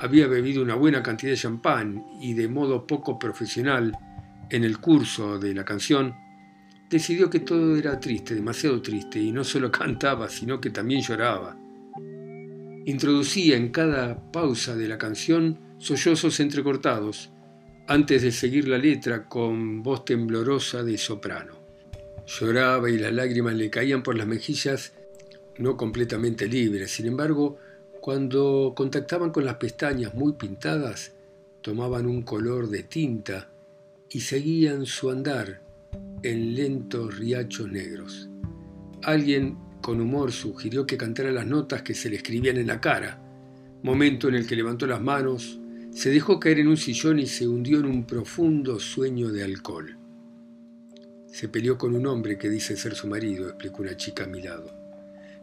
Había 0.01 0.29
bebido 0.29 0.63
una 0.63 0.77
buena 0.77 1.03
cantidad 1.03 1.33
de 1.33 1.37
champán 1.37 2.07
y 2.23 2.33
de 2.33 2.49
modo 2.49 2.87
poco 2.87 3.19
profesional, 3.19 3.93
en 4.49 4.65
el 4.65 4.79
curso 4.79 5.39
de 5.39 5.53
la 5.53 5.67
canción, 5.67 6.15
decidió 6.89 7.29
que 7.29 7.41
todo 7.41 7.77
era 7.77 8.01
triste, 8.01 8.35
demasiado 8.35 8.81
triste, 8.81 9.21
y 9.21 9.31
no 9.31 9.45
solo 9.45 9.71
cantaba, 9.71 10.31
sino 10.31 10.59
que 10.59 10.71
también 10.71 11.03
lloraba. 11.03 11.55
Introducía 12.87 13.59
en 13.59 13.69
cada 13.69 14.33
pausa 14.33 14.75
de 14.75 14.89
la 14.89 14.97
canción 14.97 15.59
sollozos 15.77 16.41
entrecortados, 16.41 17.34
antes 17.87 18.23
de 18.23 18.33
seguir 18.33 18.67
la 18.67 18.79
letra 18.79 19.29
con 19.29 19.83
voz 19.83 20.05
temblorosa 20.05 20.83
de 20.83 20.97
soprano. 20.97 21.53
Lloraba 22.27 22.89
y 22.89 22.99
las 22.99 23.13
lágrimas 23.13 23.55
le 23.55 23.69
caían 23.69 24.03
por 24.03 24.17
las 24.17 24.27
mejillas 24.27 24.95
no 25.59 25.77
completamente 25.77 26.47
libres. 26.47 26.93
Sin 26.93 27.07
embargo, 27.07 27.59
cuando 28.01 28.73
contactaban 28.75 29.31
con 29.31 29.45
las 29.45 29.57
pestañas 29.57 30.15
muy 30.15 30.33
pintadas, 30.33 31.13
tomaban 31.61 32.07
un 32.07 32.23
color 32.23 32.69
de 32.69 32.85
tinta 32.85 33.51
y 34.11 34.21
seguían 34.21 34.87
su 34.87 35.11
andar 35.11 35.61
en 36.23 36.55
lentos 36.55 37.19
riachos 37.19 37.71
negros. 37.71 38.29
Alguien 39.03 39.59
con 39.83 40.01
humor 40.01 40.33
sugirió 40.33 40.87
que 40.87 40.97
cantara 40.97 41.31
las 41.31 41.47
notas 41.47 41.83
que 41.83 41.95
se 41.95 42.09
le 42.09 42.17
escribían 42.17 42.57
en 42.57 42.69
la 42.69 42.81
cara, 42.81 43.21
momento 43.83 44.29
en 44.29 44.37
el 44.37 44.47
que 44.47 44.57
levantó 44.57 44.87
las 44.87 45.03
manos, 45.03 45.61
se 45.95 46.11
dejó 46.11 46.41
caer 46.41 46.59
en 46.59 46.69
un 46.69 46.77
sillón 46.77 47.21
y 47.21 47.27
se 47.27 47.47
hundió 47.47 47.79
en 47.79 47.87
un 47.87 48.05
profundo 48.05 48.81
sueño 48.81 49.31
de 49.31 49.45
alcohol. 49.45 49.97
Se 51.29 51.49
peleó 51.49 51.79
con 51.79 51.95
un 51.95 52.07
hombre 52.07 52.37
que 52.37 52.51
dice 52.51 52.77
ser 52.77 52.97
su 52.97 53.07
marido, 53.07 53.49
explicó 53.49 53.83
una 53.83 53.97
chica 53.97 54.25
a 54.25 54.27
mi 54.27 54.43
lado. 54.43 54.73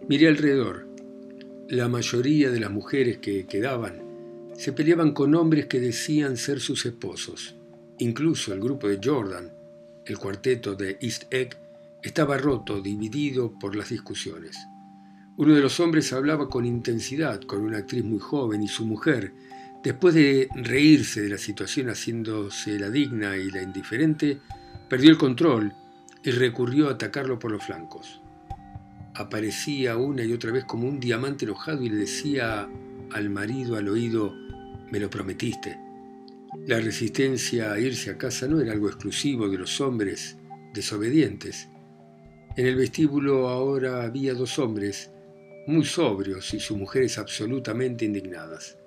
Miré 0.07 0.27
alrededor. 0.27 0.87
La 1.69 1.87
mayoría 1.87 2.51
de 2.51 2.59
las 2.59 2.69
mujeres 2.69 3.19
que 3.19 3.45
quedaban 3.47 4.03
se 4.57 4.73
peleaban 4.73 5.13
con 5.13 5.33
hombres 5.35 5.67
que 5.67 5.79
decían 5.79 6.35
ser 6.35 6.59
sus 6.59 6.85
esposos. 6.85 7.55
Incluso 7.99 8.53
el 8.53 8.59
grupo 8.59 8.89
de 8.89 8.99
Jordan, 9.01 9.53
el 10.05 10.17
cuarteto 10.17 10.75
de 10.75 10.97
East 10.99 11.33
Egg, 11.33 11.55
estaba 12.03 12.37
roto, 12.37 12.81
dividido 12.81 13.57
por 13.57 13.75
las 13.75 13.89
discusiones. 13.89 14.57
Uno 15.37 15.55
de 15.55 15.61
los 15.61 15.79
hombres 15.79 16.11
hablaba 16.11 16.49
con 16.49 16.65
intensidad 16.65 17.39
con 17.41 17.61
una 17.61 17.77
actriz 17.77 18.03
muy 18.03 18.19
joven 18.19 18.61
y 18.63 18.67
su 18.67 18.85
mujer, 18.85 19.31
después 19.83 20.13
de 20.13 20.49
reírse 20.55 21.21
de 21.21 21.29
la 21.29 21.37
situación 21.37 21.89
haciéndose 21.89 22.79
la 22.79 22.89
digna 22.89 23.37
y 23.37 23.49
la 23.49 23.61
indiferente, 23.61 24.39
perdió 24.89 25.09
el 25.09 25.17
control 25.17 25.73
y 26.23 26.31
recurrió 26.31 26.89
a 26.89 26.93
atacarlo 26.93 27.39
por 27.39 27.51
los 27.51 27.63
flancos. 27.63 28.21
Aparecía 29.15 29.97
una 29.97 30.23
y 30.23 30.33
otra 30.33 30.51
vez 30.51 30.65
como 30.65 30.87
un 30.87 30.99
diamante 30.99 31.45
enojado 31.45 31.83
y 31.83 31.89
le 31.89 31.97
decía 31.97 32.69
al 33.11 33.29
marido 33.29 33.75
al 33.75 33.89
oído, 33.89 34.33
me 34.91 34.99
lo 34.99 35.09
prometiste. 35.09 35.77
La 36.67 36.79
resistencia 36.79 37.71
a 37.71 37.79
irse 37.79 38.11
a 38.11 38.17
casa 38.17 38.47
no 38.47 38.59
era 38.59 38.73
algo 38.73 38.87
exclusivo 38.87 39.49
de 39.49 39.57
los 39.57 39.81
hombres 39.81 40.37
desobedientes. 40.73 41.69
En 42.55 42.67
el 42.67 42.75
vestíbulo 42.75 43.47
ahora 43.47 44.03
había 44.03 44.33
dos 44.33 44.59
hombres 44.59 45.09
muy 45.67 45.85
sobrios 45.85 46.53
y 46.53 46.59
sus 46.59 46.77
mujeres 46.77 47.17
absolutamente 47.17 48.05
indignadas. 48.05 48.77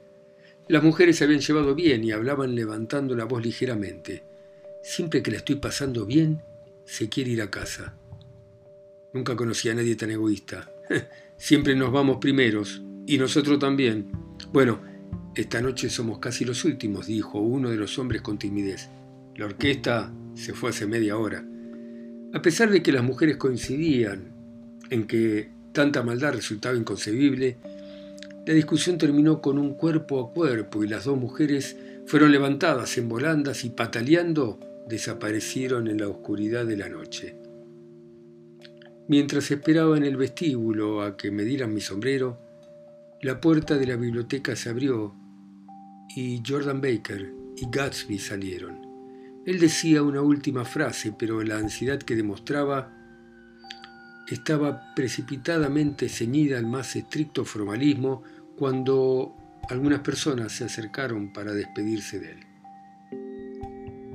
Las 0.67 0.83
mujeres 0.83 1.17
se 1.17 1.25
habían 1.25 1.41
llevado 1.41 1.75
bien 1.75 2.05
y 2.05 2.13
hablaban 2.13 2.55
levantando 2.55 3.15
la 3.15 3.25
voz 3.25 3.45
ligeramente. 3.45 4.25
Siempre 4.83 5.23
que 5.23 5.31
la 5.31 5.39
estoy 5.39 5.57
pasando 5.57 6.07
bien, 6.07 6.43
se 6.87 7.11
quiere 7.11 7.33
ir 7.33 7.43
a 7.43 7.51
casa. 7.51 7.95
Nunca 9.13 9.37
conocí 9.37 9.69
a 9.69 9.75
nadie 9.75 9.95
tan 9.95 10.11
egoísta. 10.11 10.71
Siempre 11.37 11.75
nos 11.75 11.93
vamos 11.93 12.17
primeros, 12.17 12.83
y 13.07 13.19
nosotros 13.19 13.59
también. 13.59 14.11
Bueno, 14.53 14.81
esta 15.35 15.61
noche 15.61 15.91
somos 15.91 16.19
casi 16.19 16.45
los 16.47 16.65
últimos, 16.65 17.07
dijo 17.07 17.39
uno 17.41 17.69
de 17.69 17.77
los 17.77 17.99
hombres 17.99 18.23
con 18.23 18.39
timidez. 18.39 18.89
La 19.37 19.47
orquesta 19.47 20.13
se 20.35 20.55
fue 20.55 20.71
hace 20.71 20.87
media 20.87 21.19
hora. 21.19 21.45
A 22.33 22.41
pesar 22.41 22.71
de 22.71 22.83
que 22.83 22.93
las 22.93 23.05
mujeres 23.05 23.37
coincidían 23.37 24.33
en 24.91 25.07
que 25.07 25.51
tanta 25.73 26.03
maldad 26.03 26.33
resultaba 26.35 26.77
inconcebible, 26.77 27.59
la 28.47 28.53
discusión 28.53 28.99
terminó 28.99 29.41
con 29.41 29.59
un 29.59 29.75
cuerpo 29.75 30.21
a 30.21 30.33
cuerpo 30.33 30.85
y 30.85 30.89
las 30.89 31.05
dos 31.05 31.19
mujeres 31.19 31.77
fueron 32.07 32.31
levantadas 32.31 32.99
en 32.99 33.09
volandas 33.09 33.65
y 33.65 33.71
pataleando 33.71 34.61
desaparecieron 34.87 35.89
en 35.89 35.99
la 35.99 36.09
oscuridad 36.09 36.67
de 36.67 36.77
la 36.77 36.91
noche. 36.91 37.37
Mientras 39.09 39.51
esperaba 39.51 39.97
en 39.97 40.05
el 40.05 40.17
vestíbulo 40.17 41.03
a 41.03 41.17
que 41.17 41.31
me 41.31 41.45
dieran 41.45 41.73
mi 41.73 41.81
sombrero, 41.81 42.39
la 43.23 43.41
puerta 43.41 43.79
de 43.79 43.87
la 43.87 43.97
biblioteca 43.97 44.55
se 44.57 44.69
abrió 44.69 45.15
y 46.15 46.43
Jordan 46.47 46.83
Baker 46.83 47.33
y 47.57 47.67
Gatsby 47.71 48.19
salieron. 48.19 48.83
Él 49.47 49.59
decía 49.59 50.03
una 50.03 50.23
última 50.23 50.65
frase, 50.65 51.15
pero 51.19 51.43
la 51.43 51.59
ansiedad 51.59 51.99
que 51.99 52.17
demostraba 52.17 52.94
estaba 54.29 54.95
precipitadamente 54.95 56.09
ceñida 56.09 56.59
al 56.59 56.67
más 56.67 56.97
estricto 56.97 57.45
formalismo 57.45 58.23
cuando 58.57 59.35
algunas 59.69 60.01
personas 60.01 60.53
se 60.53 60.65
acercaron 60.65 61.33
para 61.33 61.53
despedirse 61.53 62.21
de 62.21 62.31
él. 62.33 62.47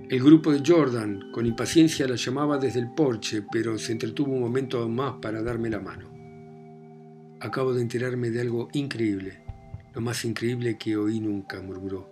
El 0.09 0.23
grupo 0.23 0.51
de 0.51 0.63
Jordan, 0.65 1.31
con 1.31 1.45
impaciencia, 1.45 2.07
la 2.07 2.15
llamaba 2.15 2.57
desde 2.57 2.79
el 2.79 2.91
porche, 2.91 3.43
pero 3.51 3.77
se 3.77 3.91
entretuvo 3.91 4.33
un 4.33 4.41
momento 4.41 4.89
más 4.89 5.15
para 5.21 5.43
darme 5.43 5.69
la 5.69 5.79
mano. 5.79 6.09
Acabo 7.39 7.73
de 7.73 7.83
enterarme 7.83 8.31
de 8.31 8.41
algo 8.41 8.69
increíble. 8.73 9.43
Lo 9.93 10.01
más 10.01 10.25
increíble 10.25 10.77
que 10.79 10.97
oí 10.97 11.19
nunca, 11.19 11.61
murmuró. 11.61 12.09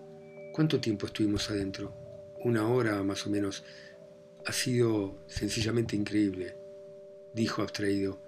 ¿Cuánto 0.54 0.80
tiempo 0.80 1.08
estuvimos 1.08 1.50
adentro? 1.50 1.96
Una 2.44 2.68
hora 2.68 3.02
más 3.04 3.26
o 3.26 3.32
menos. 3.32 3.64
Ha 4.46 4.52
sido 4.52 5.24
sencillamente 5.28 5.96
increíble, 5.96 6.56
dijo 7.38 7.62
abstraído. 7.62 8.20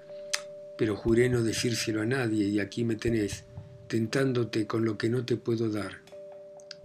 Pero 0.78 0.95
juré 0.95 1.28
no 1.28 1.43
decírselo 1.43 2.02
a 2.02 2.06
nadie 2.06 2.45
y 2.45 2.60
aquí 2.60 2.86
me 2.86 2.95
tenés, 2.95 3.43
tentándote 3.88 4.67
con 4.67 4.86
lo 4.86 4.98
que 4.98 5.10
no 5.10 5.26
te 5.26 5.36
puedo 5.36 5.69
dar. 5.69 5.98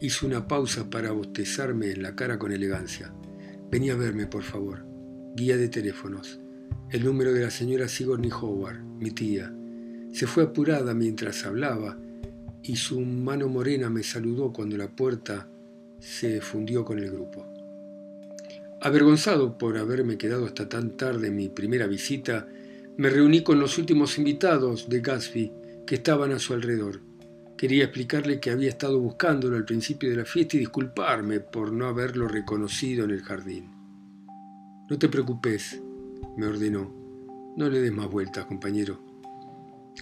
Hizo 0.00 0.26
una 0.26 0.48
pausa 0.48 0.90
para 0.90 1.12
bostezarme 1.12 1.92
en 1.92 2.02
la 2.02 2.16
cara 2.16 2.38
con 2.38 2.50
elegancia. 2.50 3.12
Vení 3.70 3.90
a 3.90 3.96
verme, 3.96 4.26
por 4.26 4.42
favor. 4.42 4.84
Guía 5.36 5.56
de 5.56 5.68
teléfonos. 5.68 6.40
El 6.90 7.04
número 7.04 7.32
de 7.32 7.42
la 7.42 7.50
señora 7.50 7.88
Sigourney 7.88 8.30
Howard, 8.30 8.80
mi 8.80 9.10
tía. 9.10 9.54
Se 10.12 10.26
fue 10.26 10.44
apurada 10.44 10.94
mientras 10.94 11.44
hablaba 11.44 11.96
y 12.62 12.76
su 12.76 13.00
mano 13.00 13.48
morena 13.48 13.90
me 13.90 14.02
saludó 14.02 14.52
cuando 14.52 14.76
la 14.76 14.88
puerta 14.88 15.48
se 16.00 16.40
fundió 16.40 16.84
con 16.84 16.98
el 16.98 17.10
grupo. 17.10 17.53
Avergonzado 18.84 19.56
por 19.56 19.78
haberme 19.78 20.18
quedado 20.18 20.44
hasta 20.44 20.68
tan 20.68 20.98
tarde 20.98 21.28
en 21.28 21.36
mi 21.36 21.48
primera 21.48 21.86
visita, 21.86 22.46
me 22.98 23.08
reuní 23.08 23.42
con 23.42 23.58
los 23.58 23.78
últimos 23.78 24.18
invitados 24.18 24.90
de 24.90 25.00
Gatsby 25.00 25.52
que 25.86 25.94
estaban 25.94 26.32
a 26.32 26.38
su 26.38 26.52
alrededor. 26.52 27.00
Quería 27.56 27.84
explicarle 27.84 28.40
que 28.40 28.50
había 28.50 28.68
estado 28.68 29.00
buscándolo 29.00 29.56
al 29.56 29.64
principio 29.64 30.10
de 30.10 30.16
la 30.16 30.26
fiesta 30.26 30.56
y 30.56 30.60
disculparme 30.60 31.40
por 31.40 31.72
no 31.72 31.86
haberlo 31.86 32.28
reconocido 32.28 33.06
en 33.06 33.12
el 33.12 33.22
jardín. 33.22 33.70
No 34.90 34.98
te 34.98 35.08
preocupes, 35.08 35.80
me 36.36 36.46
ordenó. 36.46 36.92
No 37.56 37.70
le 37.70 37.80
des 37.80 37.92
más 37.92 38.10
vueltas, 38.10 38.44
compañero 38.44 39.00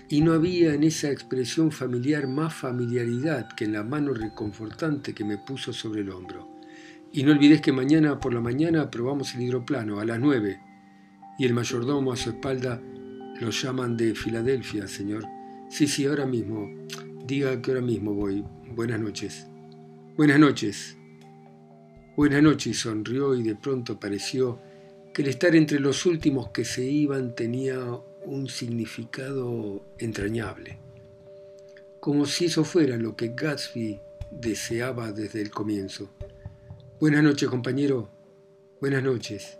y 0.08 0.22
no 0.22 0.32
había 0.32 0.74
en 0.74 0.84
esa 0.84 1.10
expresión 1.10 1.70
familiar 1.70 2.26
más 2.26 2.54
familiaridad 2.54 3.48
que 3.54 3.64
en 3.66 3.74
la 3.74 3.84
mano 3.84 4.12
reconfortante 4.12 5.14
que 5.14 5.22
me 5.22 5.38
puso 5.38 5.72
sobre 5.72 6.00
el 6.00 6.10
hombro. 6.10 6.51
Y 7.12 7.24
no 7.24 7.32
olvides 7.32 7.60
que 7.60 7.72
mañana 7.72 8.18
por 8.18 8.32
la 8.32 8.40
mañana 8.40 8.90
probamos 8.90 9.34
el 9.34 9.42
hidroplano 9.42 10.00
a 10.00 10.04
las 10.04 10.18
nueve. 10.18 10.60
Y 11.38 11.44
el 11.44 11.52
mayordomo 11.52 12.12
a 12.12 12.16
su 12.16 12.30
espalda 12.30 12.80
lo 13.40 13.50
llaman 13.50 13.96
de 13.96 14.14
Filadelfia, 14.14 14.88
señor. 14.88 15.24
Sí, 15.68 15.86
sí, 15.86 16.06
ahora 16.06 16.26
mismo. 16.26 16.70
Diga 17.26 17.60
que 17.60 17.70
ahora 17.72 17.82
mismo 17.82 18.14
voy. 18.14 18.44
Buenas 18.74 19.00
noches. 19.00 19.46
Buenas 20.16 20.38
noches. 20.38 20.96
Buenas 22.16 22.42
noches, 22.42 22.78
sonrió 22.78 23.34
y 23.34 23.42
de 23.42 23.56
pronto 23.56 23.98
pareció 23.98 24.60
que 25.14 25.22
el 25.22 25.28
estar 25.28 25.56
entre 25.56 25.80
los 25.80 26.06
últimos 26.06 26.50
que 26.50 26.64
se 26.64 26.84
iban 26.84 27.34
tenía 27.34 27.78
un 28.24 28.48
significado 28.48 29.84
entrañable, 29.98 30.78
como 32.00 32.26
si 32.26 32.46
eso 32.46 32.64
fuera 32.64 32.96
lo 32.96 33.16
que 33.16 33.32
Gatsby 33.34 34.00
deseaba 34.30 35.12
desde 35.12 35.40
el 35.40 35.50
comienzo. 35.50 36.10
Buenas 37.02 37.24
noches, 37.24 37.48
compañero. 37.48 38.08
Buenas 38.80 39.02
noches. 39.02 39.58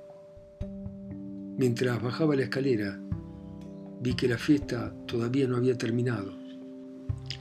Mientras 1.57 2.01
bajaba 2.01 2.37
la 2.37 2.45
escalera, 2.45 3.01
vi 4.01 4.15
que 4.15 4.29
la 4.29 4.39
fiesta 4.39 4.95
todavía 5.09 5.49
no 5.49 5.57
había 5.57 5.77
terminado. 5.77 6.33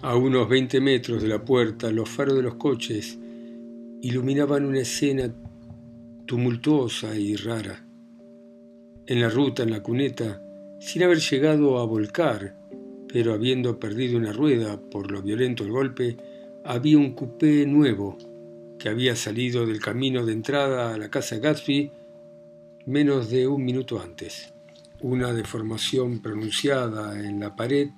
A 0.02 0.16
unos 0.16 0.50
20 0.50 0.82
metros 0.82 1.22
de 1.22 1.28
la 1.28 1.46
puerta, 1.46 1.92
los 1.92 2.10
faros 2.10 2.36
de 2.36 2.42
los 2.42 2.56
coches 2.56 3.20
iluminaban 4.02 4.66
una 4.66 4.80
escena 4.80 5.32
tumultuosa 6.26 7.16
y 7.16 7.36
rara. 7.36 7.86
En 9.06 9.22
la 9.22 9.30
ruta, 9.30 9.62
en 9.62 9.70
la 9.70 9.84
cuneta, 9.84 10.42
sin 10.80 11.04
haber 11.04 11.20
llegado 11.20 11.78
a 11.78 11.86
volcar, 11.86 12.58
pero 13.08 13.34
habiendo 13.34 13.80
perdido 13.80 14.18
una 14.18 14.34
rueda 14.34 14.82
por 14.82 15.12
lo 15.12 15.22
violento 15.22 15.64
del 15.64 15.74
golpe, 15.74 16.18
había 16.66 16.98
un 16.98 17.14
coupé 17.14 17.68
nuevo 17.68 18.18
que 18.82 18.90
había 18.90 19.16
salido 19.16 19.68
del 19.68 19.80
camino 19.80 20.26
de 20.26 20.34
entrada 20.34 20.92
a 20.92 20.98
la 20.98 21.12
casa 21.12 21.38
Gatsby 21.38 21.92
menos 22.88 23.30
de 23.30 23.48
un 23.48 23.64
minuto 23.64 24.02
antes. 24.02 24.56
Una 25.02 25.34
deformación 25.34 26.20
pronunciada 26.20 27.20
en 27.20 27.40
la 27.40 27.56
pared 27.56 27.90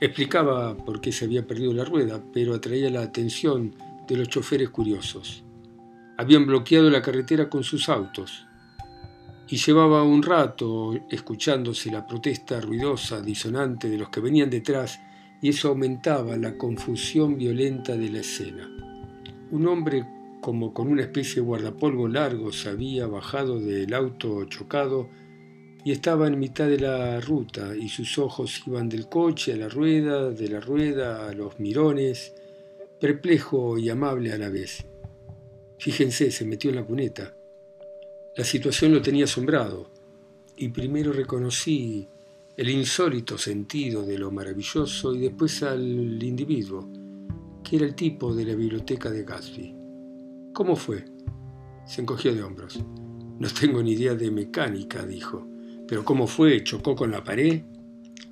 explicaba 0.00 0.74
por 0.78 1.02
qué 1.02 1.12
se 1.12 1.26
había 1.26 1.46
perdido 1.46 1.74
la 1.74 1.84
rueda, 1.84 2.22
pero 2.32 2.54
atraía 2.54 2.88
la 2.88 3.02
atención 3.02 3.74
de 4.08 4.16
los 4.16 4.28
choferes 4.28 4.70
curiosos. 4.70 5.44
Habían 6.16 6.46
bloqueado 6.46 6.88
la 6.88 7.02
carretera 7.02 7.50
con 7.50 7.62
sus 7.62 7.90
autos 7.90 8.46
y 9.46 9.58
llevaba 9.58 10.04
un 10.04 10.22
rato 10.22 10.94
escuchándose 11.10 11.92
la 11.92 12.06
protesta 12.06 12.62
ruidosa, 12.62 13.20
disonante 13.20 13.90
de 13.90 13.98
los 13.98 14.08
que 14.08 14.20
venían 14.20 14.48
detrás 14.48 14.98
y 15.42 15.50
eso 15.50 15.68
aumentaba 15.68 16.34
la 16.38 16.56
confusión 16.56 17.36
violenta 17.36 17.94
de 17.94 18.08
la 18.08 18.20
escena. 18.20 18.70
Un 19.50 19.66
hombre 19.66 20.06
como 20.40 20.72
con 20.72 20.88
una 20.88 21.02
especie 21.02 21.36
de 21.36 21.40
guardapolvo 21.42 22.08
largo 22.08 22.52
se 22.52 22.70
había 22.70 23.06
bajado 23.06 23.60
del 23.60 23.92
auto 23.94 24.44
chocado 24.46 25.08
y 25.84 25.92
estaba 25.92 26.26
en 26.26 26.38
mitad 26.38 26.68
de 26.68 26.78
la 26.78 27.20
ruta 27.20 27.74
y 27.76 27.88
sus 27.88 28.18
ojos 28.18 28.62
iban 28.66 28.88
del 28.88 29.08
coche 29.08 29.52
a 29.52 29.56
la 29.56 29.68
rueda, 29.68 30.30
de 30.30 30.48
la 30.48 30.60
rueda 30.60 31.28
a 31.28 31.32
los 31.32 31.58
mirones, 31.58 32.34
perplejo 33.00 33.78
y 33.78 33.88
amable 33.88 34.32
a 34.32 34.38
la 34.38 34.50
vez. 34.50 34.86
Fíjense, 35.78 36.30
se 36.30 36.44
metió 36.44 36.70
en 36.70 36.76
la 36.76 36.84
cuneta. 36.84 37.34
La 38.36 38.44
situación 38.44 38.92
lo 38.92 39.00
tenía 39.00 39.24
asombrado 39.24 39.90
y 40.56 40.68
primero 40.68 41.12
reconocí 41.12 42.06
el 42.56 42.68
insólito 42.68 43.38
sentido 43.38 44.04
de 44.04 44.18
lo 44.18 44.30
maravilloso 44.30 45.14
y 45.14 45.20
después 45.20 45.62
al 45.62 46.22
individuo, 46.22 46.86
que 47.64 47.76
era 47.76 47.86
el 47.86 47.94
tipo 47.94 48.34
de 48.34 48.44
la 48.44 48.54
biblioteca 48.54 49.10
de 49.10 49.24
Gatsby. 49.24 49.79
¿Cómo 50.52 50.74
fue? 50.74 51.04
Se 51.86 52.00
encogió 52.00 52.34
de 52.34 52.42
hombros. 52.42 52.82
No 53.38 53.48
tengo 53.48 53.82
ni 53.82 53.92
idea 53.92 54.14
de 54.14 54.30
mecánica, 54.30 55.06
dijo. 55.06 55.46
¿Pero 55.86 56.04
cómo 56.04 56.26
fue? 56.26 56.62
¿Chocó 56.64 56.96
con 56.96 57.10
la 57.12 57.22
pared? 57.22 57.62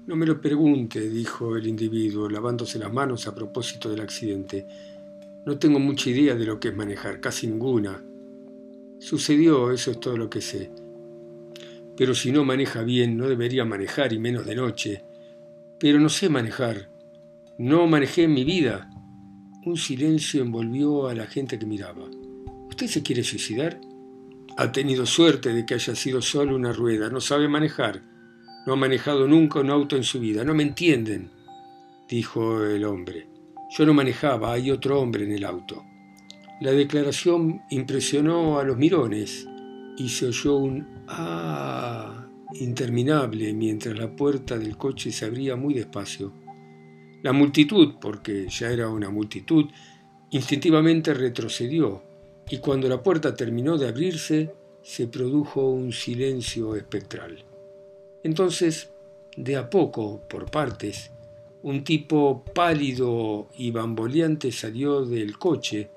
No 0.07 0.17
me 0.17 0.27
lo 0.27 0.41
pregunte, 0.41 1.09
dijo 1.09 1.57
el 1.57 1.67
individuo, 1.67 2.29
lavándose 2.29 2.79
las 2.79 2.93
manos 2.93 3.27
a 3.27 3.35
propósito 3.35 3.89
del 3.89 4.01
accidente. 4.01 4.67
No 5.47 5.59
tengo 5.59 5.79
mucha 5.79 6.11
idea 6.11 6.35
de 6.35 6.45
lo 6.45 6.59
que 6.59 6.69
es 6.69 6.77
manejar, 6.77 7.21
casi 7.21 7.47
ninguna. 7.47 8.03
Sucedió, 8.99 9.71
eso 9.71 9.93
es 9.93 10.01
todo 10.01 10.17
lo 10.17 10.29
que 10.29 10.41
sé. 10.41 10.71
Pero 11.97 12.15
si 12.15 12.33
no 12.33 12.45
maneja 12.45 12.83
bien, 12.83 13.17
no 13.17 13.29
debería 13.29 13.65
manejar 13.65 14.13
y 14.13 14.19
menos 14.19 14.45
de 14.45 14.57
noche. 14.57 15.05
Pero 15.79 16.01
no 16.01 16.09
sé 16.09 16.29
manejar. 16.29 16.91
No 17.59 17.87
manejé 17.87 18.25
en 18.25 18.35
mi 18.35 18.45
vida. 18.45 18.91
Un 19.69 19.77
silencio 19.77 20.41
envolvió 20.41 21.09
a 21.09 21.15
la 21.15 21.27
gente 21.27 21.59
que 21.59 21.67
miraba. 21.67 22.09
¿Usted 22.71 22.87
se 22.87 23.03
quiere 23.03 23.23
suicidar? 23.23 23.79
Ha 24.57 24.73
tenido 24.73 25.05
suerte 25.05 25.53
de 25.53 25.67
que 25.67 25.75
haya 25.75 25.95
sido 25.95 26.23
solo 26.23 26.57
una 26.57 26.73
rueda, 26.73 27.11
no 27.11 27.21
sabe 27.21 27.49
manejar, 27.49 28.03
no 28.67 28.73
ha 28.73 28.77
manejado 28.77 29.29
nunca 29.29 29.61
un 29.61 29.69
auto 29.69 29.95
en 29.95 30.05
su 30.05 30.21
vida, 30.21 30.43
no 30.43 30.55
me 30.55 30.63
entienden, 30.63 31.31
dijo 32.09 32.65
el 32.65 32.83
hombre. 32.87 33.29
Yo 33.77 33.85
no 33.85 33.93
manejaba, 33.93 34.55
hay 34.55 34.71
otro 34.71 35.03
hombre 35.03 35.25
en 35.25 35.33
el 35.33 35.45
auto. 35.45 35.85
La 36.63 36.73
declaración 36.73 37.61
impresionó 37.69 38.59
a 38.59 38.65
los 38.65 38.79
mirones 38.79 39.47
y 39.99 40.09
se 40.09 40.29
oyó 40.29 40.57
un 40.57 41.05
ah 41.09 42.27
interminable 42.55 43.53
mientras 43.53 43.99
la 43.99 44.17
puerta 44.17 44.57
del 44.57 44.79
coche 44.79 45.13
se 45.13 45.27
abría 45.27 45.57
muy 45.57 45.75
despacio. 45.75 46.48
La 47.23 47.33
multitud, 47.33 47.95
porque 48.01 48.49
ya 48.49 48.71
era 48.71 48.89
una 48.89 49.11
multitud, 49.11 49.67
instintivamente 50.31 51.15
retrocedió 51.15 52.03
y 52.51 52.59
cuando 52.59 52.89
la 52.89 53.03
puerta 53.03 53.35
terminó 53.35 53.77
de 53.77 53.89
abrirse, 53.89 54.55
se 54.83 55.07
produjo 55.07 55.69
un 55.69 55.93
silencio 55.93 56.77
espectral. 56.77 57.45
Entonces, 58.23 58.91
de 59.37 59.57
a 59.57 59.69
poco, 59.69 60.23
por 60.29 60.51
partes, 60.51 61.11
un 61.63 61.85
tipo 61.85 62.45
pálido 62.55 63.49
y 63.57 63.71
bamboleante 63.71 64.53
salió 64.53 65.05
del 65.05 65.39
coche, 65.39 65.91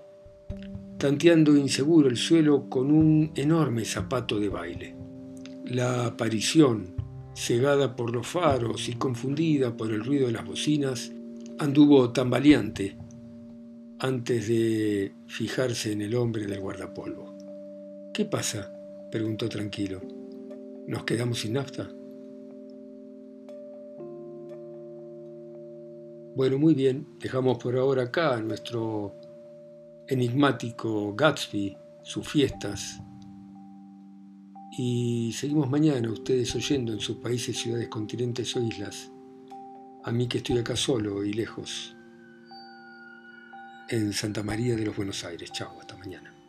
tanteando 0.97 1.55
inseguro 1.55 2.09
el 2.09 2.17
suelo 2.17 2.69
con 2.69 2.91
un 2.91 3.31
enorme 3.35 3.85
zapato 3.85 4.39
de 4.39 4.49
baile. 4.49 4.95
La 5.65 6.07
aparición, 6.07 6.95
cegada 7.33 7.95
por 7.95 8.13
los 8.13 8.27
faros 8.27 8.89
y 8.89 8.93
confundida 8.93 9.75
por 9.75 9.91
el 9.91 10.03
ruido 10.03 10.27
de 10.27 10.33
las 10.33 10.45
bocinas, 10.45 11.11
anduvo 11.59 12.11
tambaleante 12.11 12.97
antes 13.99 14.47
de 14.47 15.13
fijarse 15.27 15.91
en 15.91 16.01
el 16.01 16.15
hombre 16.15 16.47
del 16.47 16.59
guardapolvo. 16.59 17.35
¿Qué 18.13 18.25
pasa? 18.25 18.73
preguntó 19.11 19.47
tranquilo. 19.47 20.01
¿Nos 20.87 21.03
quedamos 21.03 21.39
sin 21.39 21.53
nafta? 21.53 21.89
Bueno, 26.33 26.57
muy 26.57 26.73
bien, 26.73 27.07
dejamos 27.19 27.57
por 27.57 27.77
ahora 27.77 28.03
acá 28.03 28.41
nuestro 28.41 29.13
enigmático 30.07 31.13
Gatsby, 31.13 31.77
sus 32.03 32.27
fiestas, 32.27 32.99
y 34.71 35.33
seguimos 35.33 35.69
mañana 35.69 36.11
ustedes 36.11 36.55
oyendo 36.55 36.93
en 36.93 36.99
sus 36.99 37.17
países, 37.17 37.57
ciudades, 37.57 37.89
continentes 37.89 38.55
o 38.55 38.61
islas, 38.61 39.11
a 40.03 40.11
mí 40.11 40.27
que 40.27 40.37
estoy 40.37 40.57
acá 40.57 40.75
solo 40.75 41.23
y 41.23 41.33
lejos 41.33 41.95
en 43.89 44.13
Santa 44.13 44.41
María 44.41 44.75
de 44.75 44.85
los 44.85 44.95
Buenos 44.95 45.23
Aires. 45.25 45.51
Chao, 45.51 45.79
hasta 45.79 45.97
mañana. 45.97 46.40